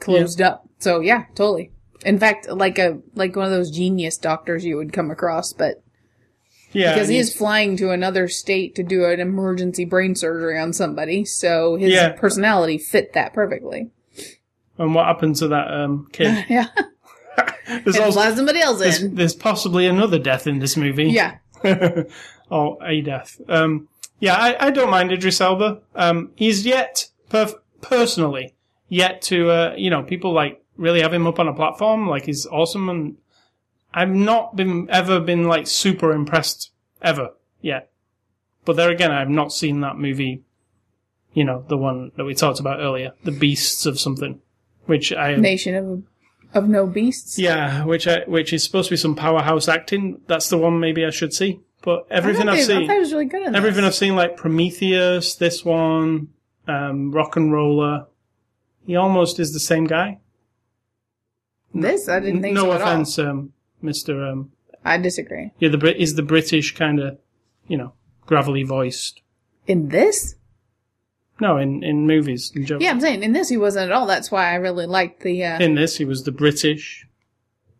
[0.00, 0.68] closed up.
[0.78, 1.72] So yeah, totally.
[2.04, 5.82] In fact, like a like one of those genius doctors you would come across, but
[6.72, 10.72] Yeah, because he's- is flying to another state to do an emergency brain surgery on
[10.72, 12.10] somebody, so his Yeah.
[12.10, 13.90] personality fit that perfectly.
[14.78, 16.44] And what happened to that um, kid?
[16.48, 16.68] yeah,
[17.66, 19.14] There's, and also, somebody else there's, in.
[19.16, 21.06] there's possibly another death in this movie.
[21.10, 21.38] Yeah,
[22.50, 23.40] or a death.
[23.48, 23.88] Um,
[24.20, 25.80] yeah, I, I don't mind Idris Elba.
[25.96, 28.54] Um, he's yet, perf- personally,
[28.88, 32.08] yet to, uh, you know, people like really have him up on a platform.
[32.08, 33.16] Like he's awesome, and
[33.92, 36.70] I've not been ever been like super impressed
[37.02, 37.90] ever yet.
[38.64, 40.42] But there again, I've not seen that movie
[41.34, 44.40] You know, the one that we talked about earlier, the beasts of something,
[44.86, 46.02] which I Nation of
[46.54, 47.38] of no beasts.
[47.38, 50.20] yeah, which I which is supposed to be some powerhouse acting.
[50.26, 51.60] That's the one maybe I should see.
[51.82, 56.28] But everything I've seen, it was really everything I've seen, like Prometheus, this one,
[56.68, 58.06] um, RocknRolla,
[58.86, 60.18] he almost is the same guy.
[61.74, 63.52] This I didn't think no so offense, um,
[63.82, 64.24] Mister.
[64.24, 64.52] Um,
[64.84, 65.52] I disagree.
[65.58, 67.18] yeah, the Brit is the British kind of,
[67.66, 67.92] you know,
[68.26, 69.20] gravelly voiced.
[69.66, 70.36] In this,
[71.40, 72.82] No, in in movies in general.
[72.82, 74.06] yeah, I'm saying in this he wasn't at all.
[74.06, 75.44] That's why I really liked the.
[75.44, 77.06] Uh, In this, he was the British,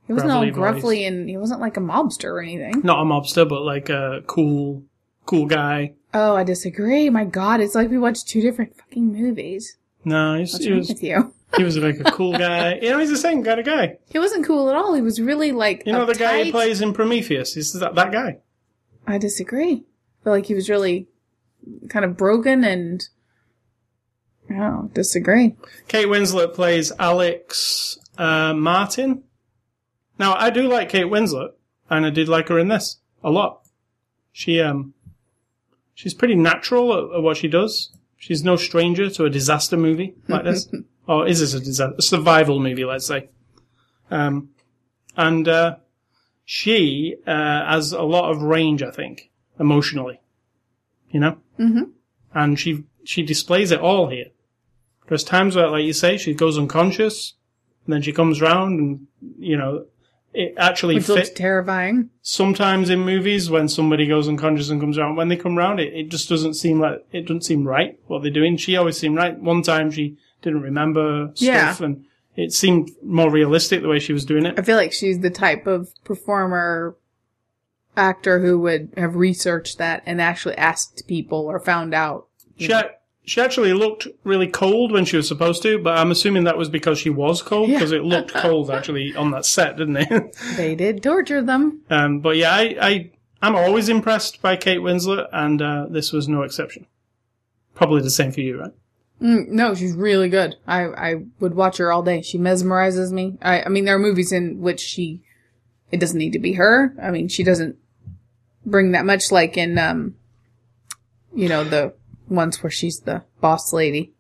[0.06, 2.82] he wasn't all gruffly and he wasn't like a mobster or anything.
[2.84, 4.84] not a mobster, but like a cool,
[5.24, 5.94] cool guy.
[6.14, 7.10] Oh, I disagree.
[7.10, 9.76] My God, it's like we watched two different fucking movies.
[10.04, 11.34] No, he's, What's he wrong was with you?
[11.56, 12.74] he was like a cool guy.
[12.76, 13.98] You know, he's the same kind of guy.
[14.10, 14.94] He wasn't cool at all.
[14.94, 16.52] He was really like You know, the guy who uptight.
[16.52, 17.54] plays in Prometheus.
[17.54, 18.38] He's that that guy.
[19.06, 19.84] I disagree.
[20.20, 21.08] I feel like he was really
[21.88, 23.06] kind of broken and.
[24.50, 25.56] Oh, disagree.
[25.88, 29.24] Kate Winslet plays Alex uh, Martin.
[30.18, 31.50] Now, I do like Kate Winslet,
[31.90, 33.60] and I did like her in this a lot.
[34.32, 34.94] She um,
[35.98, 37.90] she's pretty natural at, at what she does.
[38.16, 40.68] She's no stranger to a disaster movie like this,
[41.08, 42.84] or is this a disaster a survival movie?
[42.84, 43.28] Let's say.
[44.10, 44.50] Um,
[45.16, 45.76] and uh,
[46.44, 50.20] she uh, has a lot of range, I think, emotionally.
[51.10, 51.90] You know, mm-hmm.
[52.32, 54.26] and she she displays it all here.
[55.08, 57.34] There's times where, like you say, she goes unconscious,
[57.84, 59.06] and then she comes round, and
[59.38, 59.86] you know,
[60.34, 62.10] it actually Which looks terrifying.
[62.22, 65.92] Sometimes in movies, when somebody goes unconscious and comes around, when they come around, it,
[65.94, 68.56] it just doesn't seem like it doesn't seem right what they're doing.
[68.56, 69.38] She always seemed right.
[69.38, 71.72] One time she didn't remember Yeah.
[71.72, 72.04] stuff, and
[72.36, 74.58] it seemed more realistic the way she was doing it.
[74.58, 76.94] I feel like she's the type of performer
[77.96, 82.26] actor who would have researched that and actually asked people or found out.
[82.56, 82.90] She a-
[83.28, 86.68] she actually looked really cold when she was supposed to, but I'm assuming that was
[86.68, 87.76] because she was cold Yeah.
[87.76, 90.36] because it looked cold actually on that set, didn't it?
[90.56, 91.82] They did torture them.
[91.90, 93.10] Um, but yeah, I, I,
[93.42, 96.86] I'm always impressed by Kate Winslet, and uh, this was no exception.
[97.74, 98.72] Probably the same for you, right?
[99.22, 100.56] Mm, no, she's really good.
[100.66, 102.22] I, I would watch her all day.
[102.22, 103.36] She mesmerizes me.
[103.42, 105.22] I, I mean, there are movies in which she,
[105.92, 106.94] it doesn't need to be her.
[107.02, 107.76] I mean, she doesn't
[108.64, 110.14] bring that much like in, um,
[111.34, 111.94] you know, the
[112.28, 114.12] ones where she's the boss lady.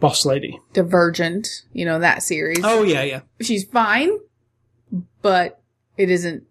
[0.00, 0.60] Boss lady.
[0.72, 2.60] Divergent, you know, that series.
[2.62, 3.20] Oh yeah, yeah.
[3.40, 4.18] She's fine,
[5.22, 5.60] but
[5.96, 6.44] it isn't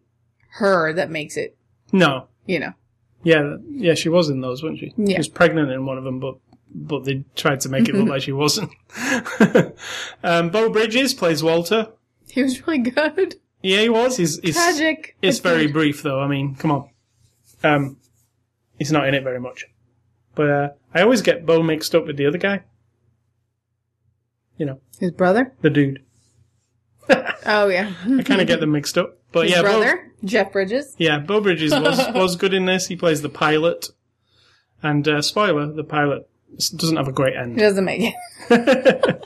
[0.49, 1.55] her that makes it,
[1.91, 2.73] No, you know.
[3.23, 3.93] yeah, yeah.
[3.93, 4.89] She was in those, wasn't she?
[4.89, 5.17] She Yeah.
[5.17, 6.35] was pregnant in one of them, but
[6.77, 8.71] but they tried to make it look like she wasn't.
[10.23, 11.89] um, Beau Bridges plays Walter.
[12.27, 13.35] He was really good.
[13.61, 14.17] Yeah, he was.
[14.17, 15.15] He's, he's Tragic.
[15.21, 16.19] It's very brief, though.
[16.19, 16.89] I mean, come on.
[17.63, 17.97] Um,
[18.77, 19.65] he's not in it very much.
[20.35, 22.61] But uh, I always get Beau mixed up with the other guy.
[24.57, 25.53] You know, His brother?
[25.61, 26.03] the dude.
[27.47, 27.93] Oh, yeah.
[28.03, 29.19] I kind of get them mixed up.
[29.31, 30.11] But His yeah, Beau, brother?
[30.23, 30.95] Jeff Bridges?
[30.97, 32.87] yeah, Beau Bridges was was good in this.
[32.87, 33.89] He plays the pilot,
[34.81, 36.27] and uh, spoiler: the pilot
[36.75, 37.57] doesn't have a great He end.
[37.59, 38.01] doesn't make
[38.49, 39.25] it.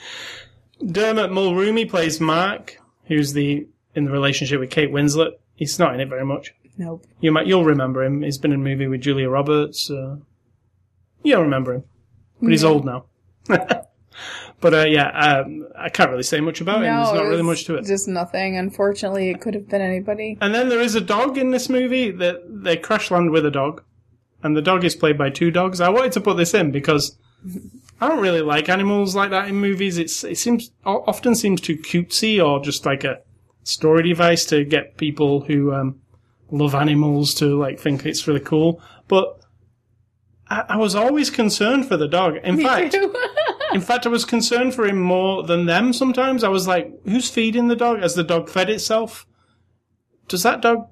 [0.86, 5.32] Dermot Mulroney plays Mark, who's the in the relationship with Kate Winslet.
[5.56, 6.54] He's not in it very much.
[6.78, 7.06] Nope.
[7.22, 8.22] You might you'll remember him.
[8.22, 9.90] He's been in a movie with Julia Roberts.
[9.90, 10.18] Uh,
[11.30, 11.84] you'll remember him,
[12.42, 13.06] but he's old now.
[13.48, 16.96] but uh, yeah, um, I can't really say much about him.
[16.96, 17.86] There's not really it's much to it.
[17.86, 18.58] Just nothing.
[18.58, 20.38] Unfortunately, it could have been anybody.
[20.42, 23.52] And then there is a dog in this movie that they crash land with a
[23.52, 23.84] dog,
[24.44, 25.82] and the dog is played by two dogs.
[25.82, 27.18] I wanted to put this in because
[28.02, 29.98] I don't really like animals like that in movies.
[29.98, 33.22] It's it seems often seems too cutesy or just like a
[33.64, 36.02] story device to get people who um,
[36.52, 38.82] love animals to like think it's really cool.
[39.08, 39.39] But
[40.50, 42.38] I, I was always concerned for the dog.
[42.44, 42.96] In fact,
[43.74, 46.44] in fact, I was concerned for him more than them sometimes.
[46.44, 48.00] I was like, who's feeding the dog?
[48.02, 49.26] As the dog fed itself?
[50.28, 50.88] Does that dog,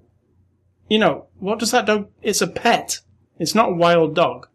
[0.90, 3.00] you know, what does that dog, it's a pet.
[3.40, 4.48] It's not a wild dog.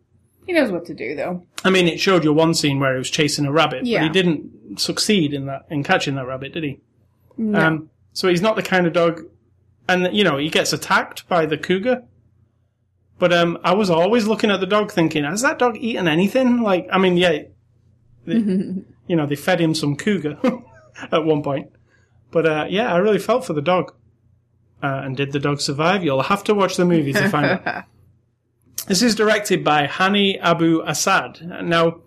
[0.46, 1.46] he knows what to do, though.
[1.64, 4.00] I mean, it showed you one scene where he was chasing a rabbit, Yeah.
[4.00, 6.80] but he didn't succeed in that, in catching that rabbit, did he?
[7.36, 7.60] No.
[7.60, 9.20] Um, so he's not the kind of dog,
[9.88, 12.02] and you know, he gets attacked by the cougar.
[13.22, 16.60] But um, I was always looking at the dog, thinking, has that dog eaten anything?
[16.60, 17.42] Like, I mean, yeah,
[18.26, 18.34] they,
[19.06, 20.40] you know, they fed him some cougar
[21.12, 21.70] at one point.
[22.32, 23.94] But uh, yeah, I really felt for the dog.
[24.82, 26.02] Uh, and did the dog survive?
[26.02, 27.84] You'll have to watch the movie to find out.
[28.88, 31.62] This is directed by Hany Abu-Assad.
[31.62, 32.00] Now,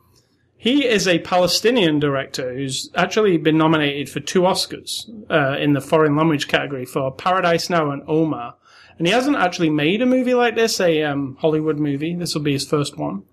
[0.57, 5.79] he is a Palestinian director who's actually been nominated for two Oscars uh, in the
[5.79, 8.55] foreign language category for Paradise Now and Omar.
[8.97, 12.15] And he hasn't actually made a movie like this, a um, Hollywood movie.
[12.15, 13.23] This will be his first one.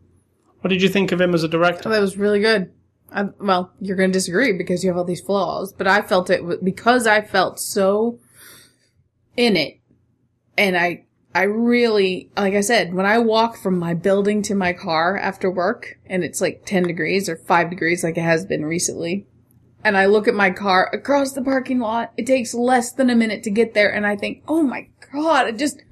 [0.61, 1.88] What did you think of him as a director?
[1.88, 2.72] that was really good.
[3.14, 6.31] I, well, you're going to disagree because you have all these flaws, but I felt
[6.31, 8.18] it because I felt so
[9.37, 9.81] in it,
[10.57, 14.72] and I I really like I said when I walk from my building to my
[14.72, 18.64] car after work, and it's like ten degrees or five degrees like it has been
[18.64, 19.27] recently,
[19.85, 22.12] and I look at my car across the parking lot.
[22.16, 25.48] It takes less than a minute to get there, and I think, oh my god,
[25.48, 25.83] it just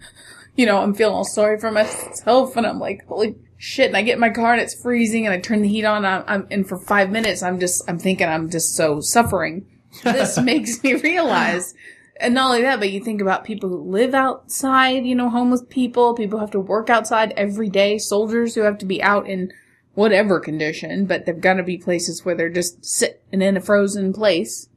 [0.57, 3.87] you know, I'm feeling all sorry for myself, and I'm like, holy shit!
[3.87, 6.05] And I get in my car and it's freezing, and I turn the heat on,
[6.05, 9.67] I'm, I'm and for five minutes, I'm just, I'm thinking I'm just so suffering.
[10.05, 11.75] This makes me realize,
[12.21, 15.63] and not only that, but you think about people who live outside, you know, homeless
[15.69, 19.27] people, people who have to work outside every day, soldiers who have to be out
[19.27, 19.53] in
[19.95, 24.13] whatever condition, but they've got to be places where they're just sitting in a frozen
[24.13, 24.69] place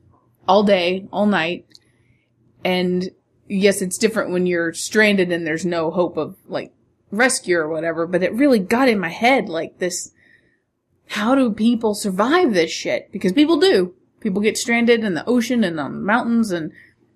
[0.48, 1.66] all day, all night,
[2.64, 3.10] and
[3.54, 6.74] yes, it's different when you're stranded and there's no hope of like
[7.12, 10.12] rescue or whatever, but it really got in my head like this.
[11.08, 13.12] How do people survive this shit?
[13.12, 13.94] Because people do.
[14.20, 16.72] People get stranded in the ocean and on mountains and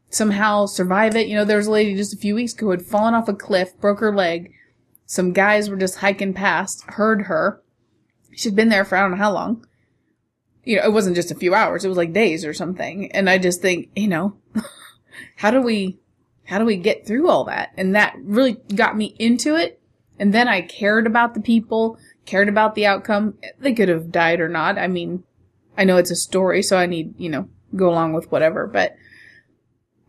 [0.09, 1.27] somehow survive it.
[1.27, 3.29] You know, there was a lady just a few weeks ago who had fallen off
[3.29, 4.53] a cliff, broke her leg.
[5.05, 7.63] Some guys were just hiking past, heard her.
[8.33, 9.65] She'd been there for I don't know how long.
[10.63, 13.09] You know, it wasn't just a few hours, it was like days or something.
[13.13, 14.35] And I just think, you know,
[15.37, 15.97] how do we
[16.47, 17.71] how do we get through all that?
[17.77, 19.81] And that really got me into it.
[20.17, 23.37] And then I cared about the people, cared about the outcome.
[23.59, 24.77] They could have died or not.
[24.77, 25.23] I mean,
[25.77, 28.95] I know it's a story, so I need, you know, go along with whatever, but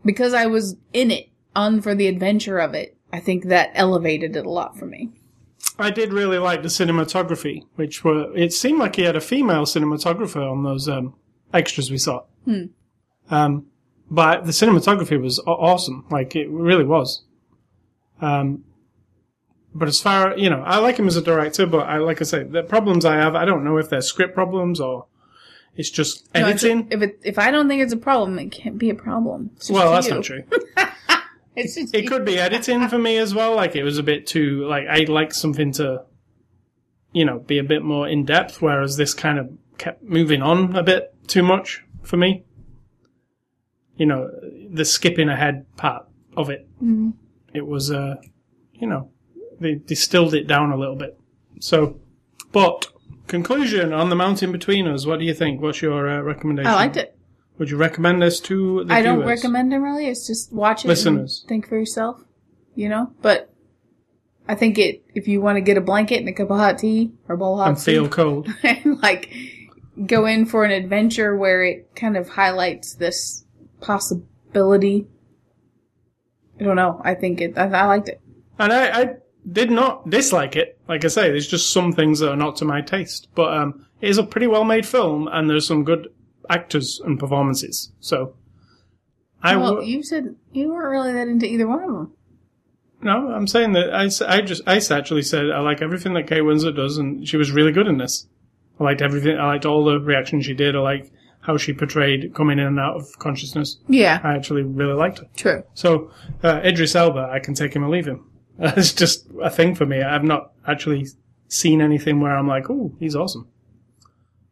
[0.05, 4.35] because I was in it, on for the adventure of it, I think that elevated
[4.35, 5.09] it a lot for me.
[5.77, 9.65] I did really like the cinematography, which were it seemed like he had a female
[9.65, 11.15] cinematographer on those um,
[11.53, 12.23] extras we saw.
[12.45, 12.65] Hmm.
[13.29, 13.65] Um,
[14.09, 17.23] but the cinematography was awesome, like it really was.
[18.21, 18.63] Um,
[19.73, 22.25] but as far you know, I like him as a director, but I like I
[22.25, 25.05] say the problems I have, I don't know if they're script problems or
[25.75, 26.87] it's just No, it's- editing.
[26.91, 29.51] if it, if I don't think it's a problem, it can't be a problem.
[29.69, 30.13] Well, that's you.
[30.15, 30.43] not true.
[31.55, 32.07] It you.
[32.07, 33.53] could be editing for me as well.
[33.53, 36.03] Like it was a bit too like I'd like something to,
[37.11, 38.61] you know, be a bit more in depth.
[38.61, 42.45] Whereas this kind of kept moving on a bit too much for me.
[43.99, 44.31] You know,
[44.71, 46.67] the skipping ahead part of it.
[47.53, 48.15] It was, uh,
[48.73, 49.11] you know,
[49.59, 51.19] they distilled it down a little bit.
[51.59, 51.99] So,
[52.51, 52.87] but
[53.27, 55.05] conclusion on the mountain between us.
[55.05, 55.61] What do you think?
[55.61, 56.71] What's your uh, recommendation?
[56.71, 57.15] I liked it.
[57.57, 59.41] Would you recommend this to the I don't viewers?
[59.41, 60.07] recommend them really.
[60.07, 61.45] It's just watch it Listeners.
[61.49, 62.23] think for yourself,
[62.75, 63.11] you know.
[63.21, 63.53] But
[64.47, 66.79] I think it if you want to get a blanket and a cup of hot
[66.79, 68.47] tea or a bowl of hot and feel cold.
[68.63, 69.33] and like
[70.05, 73.43] go in for an adventure where it kind of highlights this
[73.81, 75.07] possibility.
[76.59, 77.01] I don't know.
[77.03, 77.57] I think it.
[77.57, 78.21] I, I liked it.
[78.57, 79.15] And I, I
[79.49, 80.77] did not dislike it.
[80.87, 83.29] Like I say, there's just some things that are not to my taste.
[83.35, 86.09] But um, it is a pretty well made film, and there's some good
[86.49, 87.91] actors and performances.
[87.99, 88.35] So
[89.41, 92.13] I well, w- you said you weren't really that into either one of them.
[93.01, 96.43] no, I'm saying that I, I just I actually said I like everything that Kate
[96.43, 98.27] Winslet does, and she was really good in this.
[98.79, 99.37] I liked everything.
[99.37, 100.75] I liked all the reactions she did.
[100.75, 103.77] I liked how she portrayed coming in and out of consciousness.
[103.87, 105.25] Yeah, I actually really liked her.
[105.35, 105.63] true.
[105.73, 106.11] So
[106.43, 108.25] uh, Idris Elba, I can take him or leave him.
[108.61, 110.01] It's just a thing for me.
[110.01, 111.07] I've not actually
[111.47, 113.47] seen anything where I'm like, oh, he's awesome.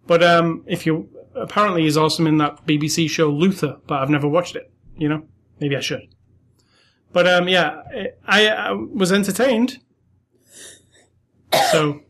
[0.08, 4.28] But um, if you apparently he's awesome in that BBC show Luther, but I've never
[4.28, 4.71] watched it.
[4.97, 5.23] You know,
[5.60, 6.08] maybe I should.
[7.12, 7.82] But um, yeah,
[8.26, 9.80] I, I was entertained.
[11.71, 12.02] So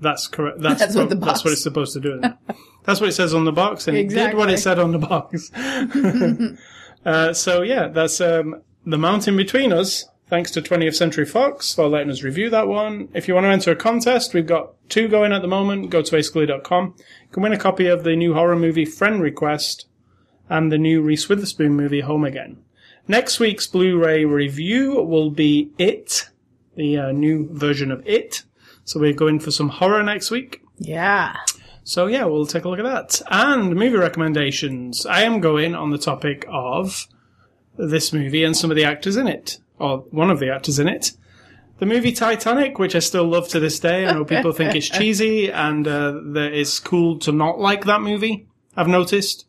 [0.00, 0.60] that's correct.
[0.60, 2.22] That's, That's what the that's what it's supposed to do.
[2.84, 4.98] That's what it says on the box, and it did what it said on the
[4.98, 5.50] box.
[7.04, 10.04] Uh, so yeah, that's um, the mountain between us.
[10.26, 13.08] Thanks to 20th Century Fox for letting us review that one.
[13.14, 15.88] If you want to enter a contest, we've got two going at the moment.
[15.88, 16.94] Go to ascully.com.
[16.98, 19.86] You can win a copy of the new horror movie Friend Request
[20.50, 22.62] and the new Reese Witherspoon movie Home Again.
[23.06, 26.28] Next week's Blu-ray review will be It,
[26.74, 28.42] the uh, new version of It.
[28.84, 30.60] So we're going for some horror next week.
[30.76, 31.36] Yeah.
[31.88, 33.22] So yeah, we'll take a look at that.
[33.30, 35.06] And movie recommendations.
[35.06, 37.08] I am going on the topic of
[37.78, 40.86] this movie and some of the actors in it, or one of the actors in
[40.86, 41.12] it.
[41.78, 44.06] The movie Titanic, which I still love to this day.
[44.06, 48.02] I know people think it's cheesy and uh, that it's cool to not like that
[48.02, 48.46] movie.
[48.76, 49.46] I've noticed.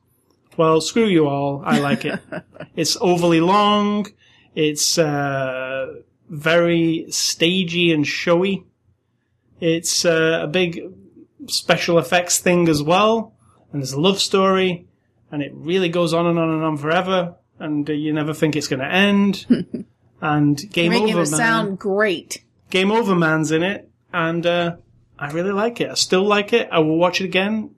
[0.55, 1.61] Well, screw you all.
[1.65, 2.21] I like it.
[2.77, 4.07] it's overly long.
[4.55, 5.93] It's uh,
[6.29, 8.63] very stagey and showy.
[9.59, 10.79] It's uh, a big
[11.51, 13.33] special effects thing as well,
[13.71, 14.87] and there's a love story,
[15.31, 18.55] and it really goes on and on and on forever, and uh, you never think
[18.55, 19.45] it's going to end.
[20.21, 22.43] and game Making over it man, sound great.
[22.69, 24.75] game over man's in it, and uh,
[25.17, 25.89] I really like it.
[25.89, 26.69] I still like it.
[26.71, 27.75] I will watch it again.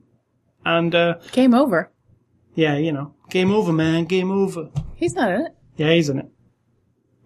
[0.65, 1.91] And uh, Game over.
[2.53, 4.05] yeah, you know, game over, man.
[4.05, 4.69] Game over.
[4.95, 5.55] He's not in it.
[5.75, 6.27] Yeah, he's in it.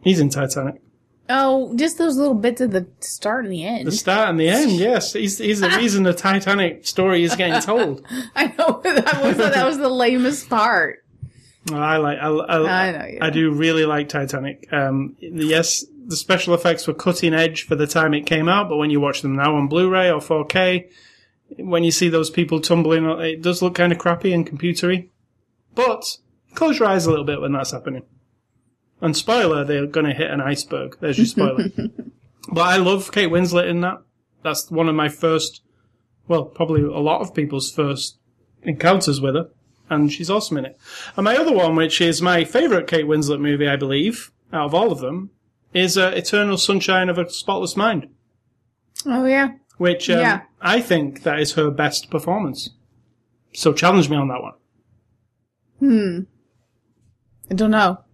[0.01, 0.81] He's in Titanic.
[1.27, 3.87] Oh, just those little bits of the start and the end.
[3.87, 4.71] The start and the end.
[4.73, 8.05] Yes, he's he's the reason the Titanic story is getting told.
[8.35, 11.03] I know that was that was the lamest part.
[11.71, 12.19] Well, I like.
[12.19, 14.71] I, I, I know you I do really like Titanic.
[14.71, 18.77] Um, yes, the special effects were cutting edge for the time it came out, but
[18.77, 20.91] when you watch them now on Blu-ray or 4K,
[21.57, 25.09] when you see those people tumbling, it does look kind of crappy and computery.
[25.73, 26.17] But
[26.53, 28.03] close your eyes a little bit when that's happening.
[29.01, 30.97] And spoiler, they're going to hit an iceberg.
[30.99, 31.69] There's your spoiler.
[32.51, 34.01] but I love Kate Winslet in that.
[34.41, 35.61] That's one of my first,
[36.27, 38.17] well, probably a lot of people's first
[38.63, 39.49] encounters with her.
[39.89, 40.79] And she's awesome in it.
[41.15, 44.73] And my other one, which is my favourite Kate Winslet movie, I believe, out of
[44.73, 45.29] all of them,
[45.73, 48.07] is uh, Eternal Sunshine of a Spotless Mind.
[49.05, 49.51] Oh yeah.
[49.77, 50.41] Which um, Yeah.
[50.61, 52.71] I think that is her best performance.
[53.53, 54.53] So challenge me on that one.
[55.79, 56.19] Hmm.
[57.51, 58.05] I don't know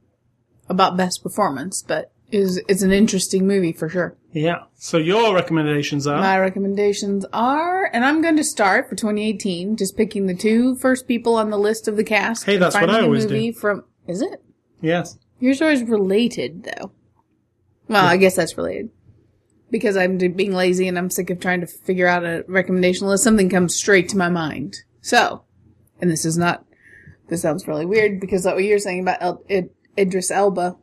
[0.72, 4.15] about best performance, but is it's an interesting movie for sure.
[4.32, 4.63] Yeah.
[4.76, 9.97] So your recommendations are My recommendations are, and I'm going to start for 2018, just
[9.97, 12.45] picking the two first people on the list of the cast.
[12.45, 14.41] Hey, that's what I always movie From is it?
[14.82, 15.17] yes.
[15.39, 16.91] Yours are always related, though.
[17.88, 18.91] Well, I guess that's related.
[19.72, 23.24] Because I'm being lazy and I'm sick of trying to figure out a recommendation list.
[23.24, 24.78] Something comes straight to my mind.
[25.01, 25.43] So,
[25.99, 26.63] and this is not,
[27.28, 30.77] this sounds really weird because what you're saying about El- Id- Idris Elba,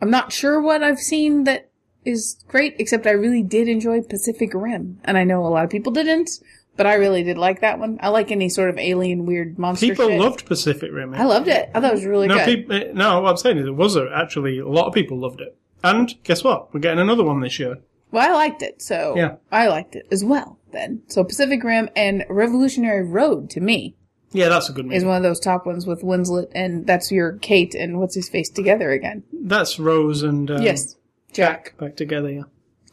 [0.00, 1.70] I'm not sure what I've seen that
[2.04, 5.00] is great, except I really did enjoy Pacific Rim.
[5.04, 6.30] And I know a lot of people didn't,
[6.76, 7.98] but I really did like that one.
[8.00, 10.20] I like any sort of alien weird monster People shit.
[10.20, 11.14] loved Pacific Rim.
[11.14, 11.70] I loved it.
[11.74, 12.44] I thought it was really no, good.
[12.44, 15.18] people, eh, no, what I'm saying is it was a, actually a lot of people
[15.18, 15.56] loved it.
[15.82, 16.72] And guess what?
[16.72, 17.78] We're getting another one this year.
[18.12, 19.36] Well, I liked it, so Yeah.
[19.50, 20.58] I liked it as well.
[20.72, 23.95] Then, so Pacific Rim and Revolutionary Road to me
[24.36, 24.96] Yeah, that's a good movie.
[24.96, 28.28] is one of those top ones with Winslet, and that's your Kate and what's his
[28.28, 29.22] face together again.
[29.32, 30.96] That's Rose and um, yes,
[31.32, 31.74] Jack.
[31.78, 32.30] back together.
[32.30, 32.42] Yeah.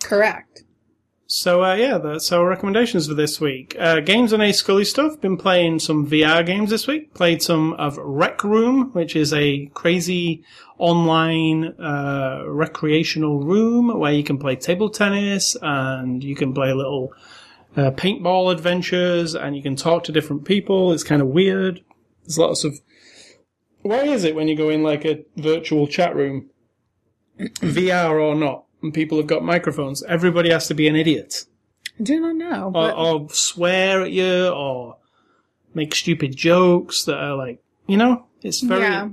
[0.02, 0.64] Correct.
[1.28, 3.76] So uh, yeah, that's our recommendations for this week.
[3.78, 5.20] Uh, games and A Scully stuff.
[5.20, 7.14] Been playing some VR games this week.
[7.14, 10.44] Played some of Rec Room, which is a crazy
[10.78, 17.14] online uh, recreational room where you can play table tennis and you can play little
[17.76, 20.92] uh, paintball adventures and you can talk to different people.
[20.94, 21.82] It's kind of weird.
[22.24, 22.80] There's lots of.
[23.82, 26.50] Why is it when you go in like a virtual chat room,
[27.40, 31.46] VR or not, and people have got microphones, everybody has to be an idiot
[32.00, 32.66] I do not know.
[32.68, 34.98] or, But or swear at you or
[35.74, 38.82] make stupid jokes that are like, you know, it's very.
[38.82, 39.10] Yeah.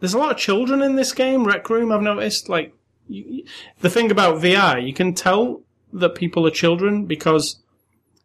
[0.00, 1.90] There's a lot of children in this game, Rec Room.
[1.92, 2.48] I've noticed.
[2.48, 2.72] Like,
[3.08, 3.44] you-
[3.80, 7.60] the thing about VR, you can tell that people are children because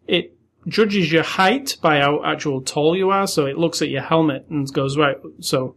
[0.08, 0.36] it
[0.68, 3.28] judges your height by how actual tall you are.
[3.28, 5.18] So it looks at your helmet and goes right.
[5.39, 5.76] So,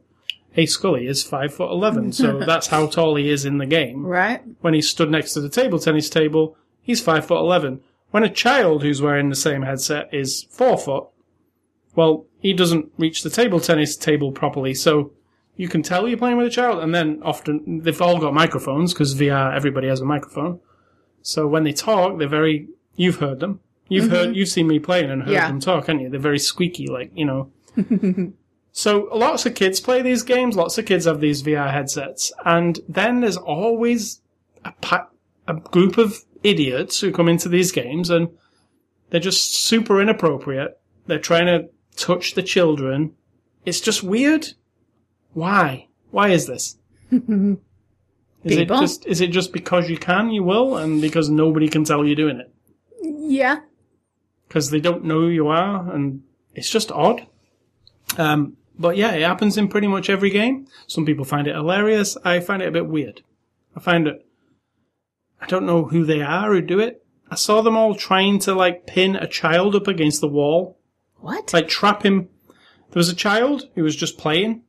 [0.52, 2.12] hey, Scully is five foot eleven.
[2.12, 4.42] So that's how tall he is in the game right?
[4.60, 7.80] when he stood next to the table tennis table, he's five foot eleven.
[8.10, 11.08] When a child who's wearing the same headset is four foot,
[11.94, 15.12] well, he doesn't reach the table tennis table properly, so
[15.56, 16.82] you can tell you're playing with a child.
[16.82, 20.60] And then often they've all got microphones because VR everybody has a microphone.
[21.22, 22.68] So when they talk, they're very.
[22.94, 23.60] You've heard them.
[23.88, 24.28] You've heard.
[24.28, 24.34] Mm-hmm.
[24.34, 25.46] You've seen me playing and heard Yeah.
[25.48, 26.08] them talk, haven't you?
[26.10, 27.50] They're very squeaky, like you know.
[28.72, 30.54] So lots of kids play these games.
[30.54, 34.20] Lots of kids have these VR headsets, and then there's always
[34.66, 35.08] a pa-
[35.48, 38.28] a group of idiots who come into these games and
[39.08, 40.78] they're just super inappropriate.
[41.06, 43.14] They're trying to touch the children.
[43.64, 44.48] It's just weird.
[45.32, 45.88] Why?
[46.10, 46.76] Why is this?
[48.44, 51.82] Is it just is it just because you can, you will, and because nobody can
[51.84, 52.52] tell you're doing it?
[53.02, 53.60] Yeah.
[54.48, 56.22] Because they don't know who you are, and
[56.54, 57.26] it's just odd.
[58.18, 60.66] Um, but yeah, it happens in pretty much every game.
[60.86, 62.16] Some people find it hilarious.
[62.24, 63.22] I find it a bit weird.
[63.74, 64.26] I find it.
[65.40, 67.04] I don't know who they are who do it.
[67.30, 70.78] I saw them all trying to like pin a child up against the wall,
[71.18, 71.52] What?
[71.52, 72.28] like trap him.
[72.90, 74.62] There was a child who was just playing.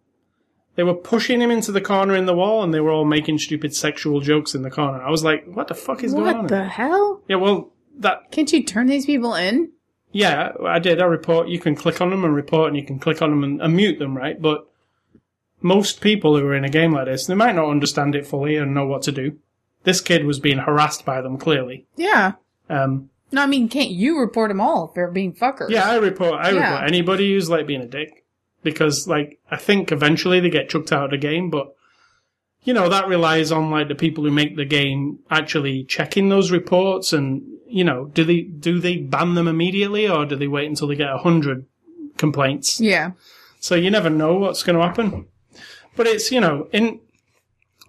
[0.76, 3.40] They were pushing him into the corner in the wall, and they were all making
[3.40, 5.02] stupid sexual jokes in the corner.
[5.02, 7.22] I was like, "What the fuck is going on?" what the hell?
[7.28, 9.72] Yeah, well, that Can't you turn these people in?
[10.12, 11.02] yeah, I did.
[11.02, 11.48] I report.
[11.50, 13.76] You can click on them and report, and you can click on them and, and
[13.76, 14.42] mute them, right?
[14.42, 14.68] But
[15.62, 18.56] most people who are in a game like this, they might not understand it fully
[18.58, 19.38] and know what to do.
[19.84, 21.86] This kid was being harassed by them clearly.
[21.96, 22.34] Yeah.
[22.70, 25.70] Um, No, I mean, can't you report them all if they're being fuckers?
[25.70, 26.40] yeah, I report.
[26.42, 26.72] I Yeah.
[26.72, 28.24] report anybody who's like being a dick
[28.64, 31.74] because, like, I think eventually they get chucked out of the game, but.
[32.64, 36.52] You know, that relies on like the people who make the game actually checking those
[36.52, 40.70] reports and you know, do they do they ban them immediately or do they wait
[40.70, 41.66] until they get a hundred
[42.18, 42.80] complaints?
[42.80, 43.12] Yeah.
[43.60, 45.28] So you never know what's going to happen.
[45.96, 47.00] But it's you know in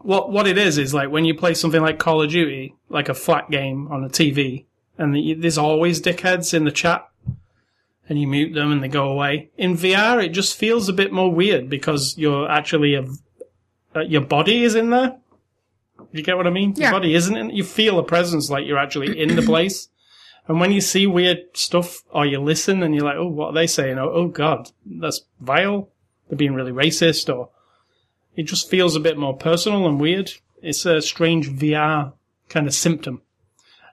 [0.00, 3.08] what what it is is like when you play something like Call of Duty, like
[3.08, 4.64] a flat game on a TV,
[4.96, 7.08] and the, there's always dickheads in the chat,
[8.08, 9.50] and you mute them and they go away.
[9.56, 13.04] In VR, it just feels a bit more weird because you're actually a,
[13.94, 15.18] uh, your body is in there.
[16.12, 16.74] You get what I mean?
[16.76, 16.84] Yeah.
[16.84, 17.50] Your body isn't in.
[17.50, 19.88] You feel a presence like you're actually in the place.
[20.48, 23.54] And when you see weird stuff or you listen and you're like, oh, what are
[23.54, 23.98] they saying?
[23.98, 25.90] Oh, oh God, that's vile.
[26.28, 27.50] They're being really racist or
[28.34, 30.32] it just feels a bit more personal and weird.
[30.62, 32.12] It's a strange VR
[32.48, 33.22] kind of symptom.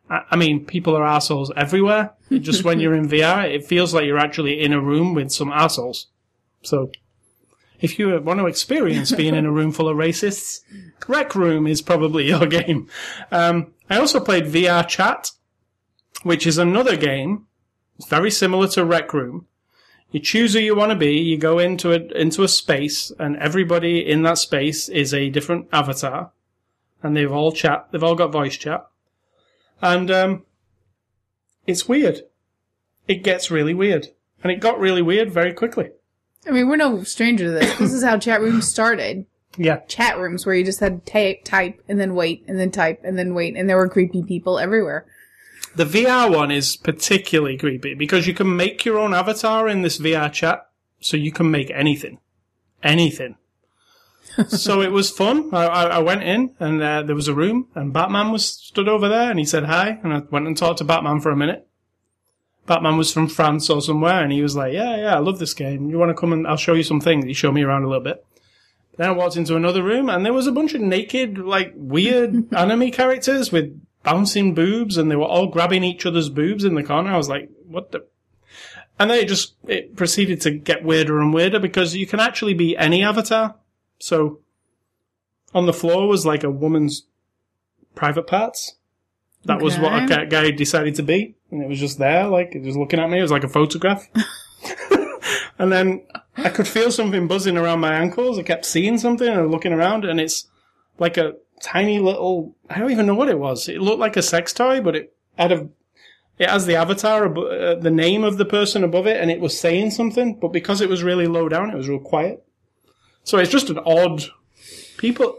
[0.09, 2.13] I I mean, people are assholes everywhere.
[2.31, 5.51] Just when you're in VR, it feels like you're actually in a room with some
[5.51, 6.07] assholes.
[6.61, 6.91] So,
[7.85, 10.61] if you want to experience being in a room full of racists,
[11.07, 12.89] Rec Room is probably your game.
[13.31, 15.29] Um, I also played VR Chat,
[16.23, 17.45] which is another game.
[17.97, 19.45] It's very similar to Rec Room.
[20.09, 21.13] You choose who you want to be.
[21.13, 25.67] You go into a into a space, and everybody in that space is a different
[25.71, 26.31] avatar,
[27.03, 27.87] and they've all chat.
[27.91, 28.87] They've all got voice chat,
[29.79, 30.45] and um,
[31.67, 32.21] it's weird.
[33.07, 34.07] It gets really weird,
[34.41, 35.91] and it got really weird very quickly.
[36.47, 37.77] I mean, we're no stranger to this.
[37.77, 39.25] This is how chat rooms started.
[39.57, 42.71] Yeah, Chat rooms where you just had to ta- type and then wait and then
[42.71, 45.05] type and then wait, and there were creepy people everywhere.
[45.75, 49.97] The VR one is particularly creepy because you can make your own avatar in this
[49.97, 50.69] VR chat,
[50.99, 52.19] so you can make anything,
[52.83, 53.37] anything.
[54.47, 55.49] so it was fun.
[55.53, 58.89] I, I, I went in and uh, there was a room, and Batman was stood
[58.89, 61.37] over there, and he said hi, and I went and talked to Batman for a
[61.37, 61.67] minute.
[62.67, 65.53] Batman was from France or somewhere, and he was like, "Yeah, yeah, I love this
[65.53, 65.89] game.
[65.89, 67.87] You want to come and I'll show you some things." He showed me around a
[67.87, 68.25] little bit.
[68.97, 72.53] Then I walked into another room, and there was a bunch of naked, like weird
[72.53, 76.83] anime characters with bouncing boobs, and they were all grabbing each other's boobs in the
[76.83, 77.11] corner.
[77.11, 78.05] I was like, "What the?"
[78.97, 82.53] And then it just it proceeded to get weirder and weirder because you can actually
[82.53, 83.55] be any avatar.
[83.99, 84.39] So
[85.53, 87.05] on the floor was like a woman's
[87.93, 88.75] private parts.
[89.45, 90.25] That was what a Okay.
[90.25, 93.19] guy- decided to be, and it was just there, like it was looking at me.
[93.19, 94.07] It was like a photograph.
[95.59, 96.01] and then
[96.37, 98.37] I could feel something buzzing around my ankles.
[98.39, 100.47] I kept seeing something and looking around, and it's
[100.99, 102.55] like a tiny little.
[102.69, 103.69] I don't even know what it was.
[103.69, 105.69] It looked like a sex toy, but it had a.
[106.37, 109.57] It has the avatar, uh, the name of the person above it, and it was
[109.57, 110.37] saying something.
[110.39, 112.43] But because it was really low down, it was real quiet.
[113.23, 114.23] So it's just an odd.
[114.97, 115.37] People.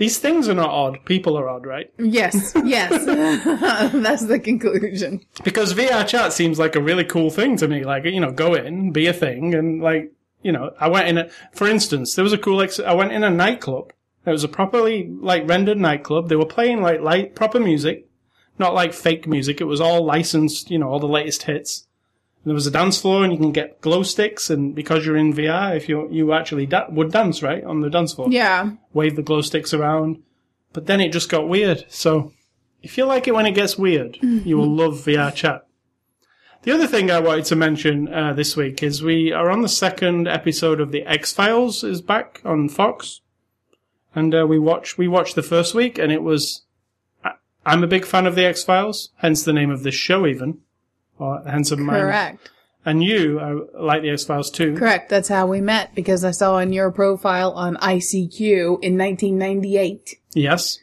[0.00, 1.04] These things are not odd.
[1.04, 1.92] People are odd, right?
[1.98, 3.04] Yes, yes.
[3.92, 5.20] That's the conclusion.
[5.44, 7.84] Because VR chat seems like a really cool thing to me.
[7.84, 10.10] Like, you know, go in, be a thing, and like,
[10.42, 13.12] you know, I went in a, for instance, there was a cool, ex- I went
[13.12, 13.92] in a nightclub.
[14.24, 16.30] It was a properly, like, rendered nightclub.
[16.30, 18.08] They were playing, like, light, proper music.
[18.58, 19.60] Not like fake music.
[19.60, 21.86] It was all licensed, you know, all the latest hits.
[22.44, 25.32] There was a dance floor and you can get glow sticks and because you're in
[25.34, 27.62] VR, if you, you actually da- would dance, right?
[27.64, 28.70] On the dance floor Yeah.
[28.94, 30.22] wave the glow sticks around.
[30.72, 31.84] But then it just got weird.
[31.88, 32.32] So
[32.82, 35.66] if you like it when it gets weird, you will love VR chat.
[36.62, 39.68] The other thing I wanted to mention uh, this week is we are on the
[39.68, 43.22] second episode of the X Files is back on Fox,
[44.14, 46.66] and uh, we watch we watched the first week, and it was.
[47.24, 47.32] I,
[47.64, 50.58] I'm a big fan of the X Files, hence the name of this show, even,
[51.20, 52.00] or of mine.
[52.00, 52.50] Correct.
[52.84, 54.74] And you uh, like the X Files too.
[54.76, 55.10] Correct.
[55.10, 60.78] That's how we met because I saw in your profile on ICQ in 1998 Yes.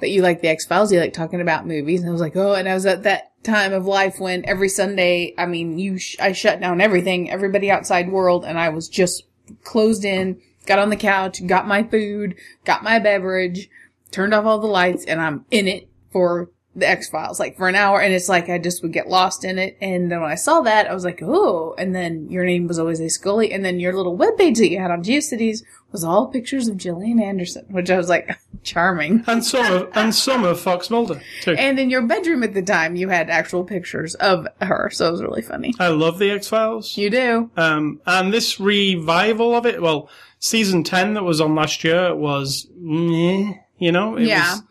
[0.00, 0.90] that you like the X Files.
[0.90, 2.00] You like talking about movies.
[2.00, 4.70] And I was like, oh, and I was at that time of life when every
[4.70, 8.88] Sunday, I mean, you, sh- I shut down everything, everybody outside world, and I was
[8.88, 9.22] just
[9.62, 13.68] closed in, got on the couch, got my food, got my beverage,
[14.10, 17.68] turned off all the lights, and I'm in it for the X Files, like for
[17.68, 18.00] an hour.
[18.00, 19.76] And it's like I just would get lost in it.
[19.80, 22.78] And then when I saw that, I was like, oh, and then your name was
[22.78, 23.50] always a Scully.
[23.52, 27.18] And then your little webpage that you had on GeoCities was all pictures of Gillian
[27.20, 29.24] Anderson, which I was like, charming.
[29.26, 31.52] And some of and some of Fox Mulder too.
[31.52, 35.12] And in your bedroom at the time, you had actual pictures of her, so it
[35.12, 35.72] was really funny.
[35.78, 36.96] I love the X Files.
[36.98, 37.50] You do.
[37.56, 40.10] Um, and this revival of it, well,
[40.40, 44.54] season 10 that was on last year was, meh, you know, it Yeah.
[44.54, 44.62] was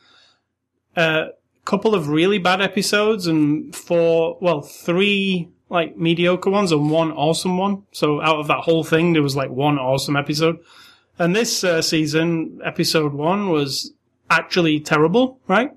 [0.97, 1.27] a
[1.65, 7.57] couple of really bad episodes and four, well, three like mediocre ones and one awesome
[7.57, 7.83] one.
[7.91, 10.59] So out of that whole thing, there was like one awesome episode.
[11.17, 13.93] And this uh, season, episode one was
[14.29, 15.71] actually terrible, right?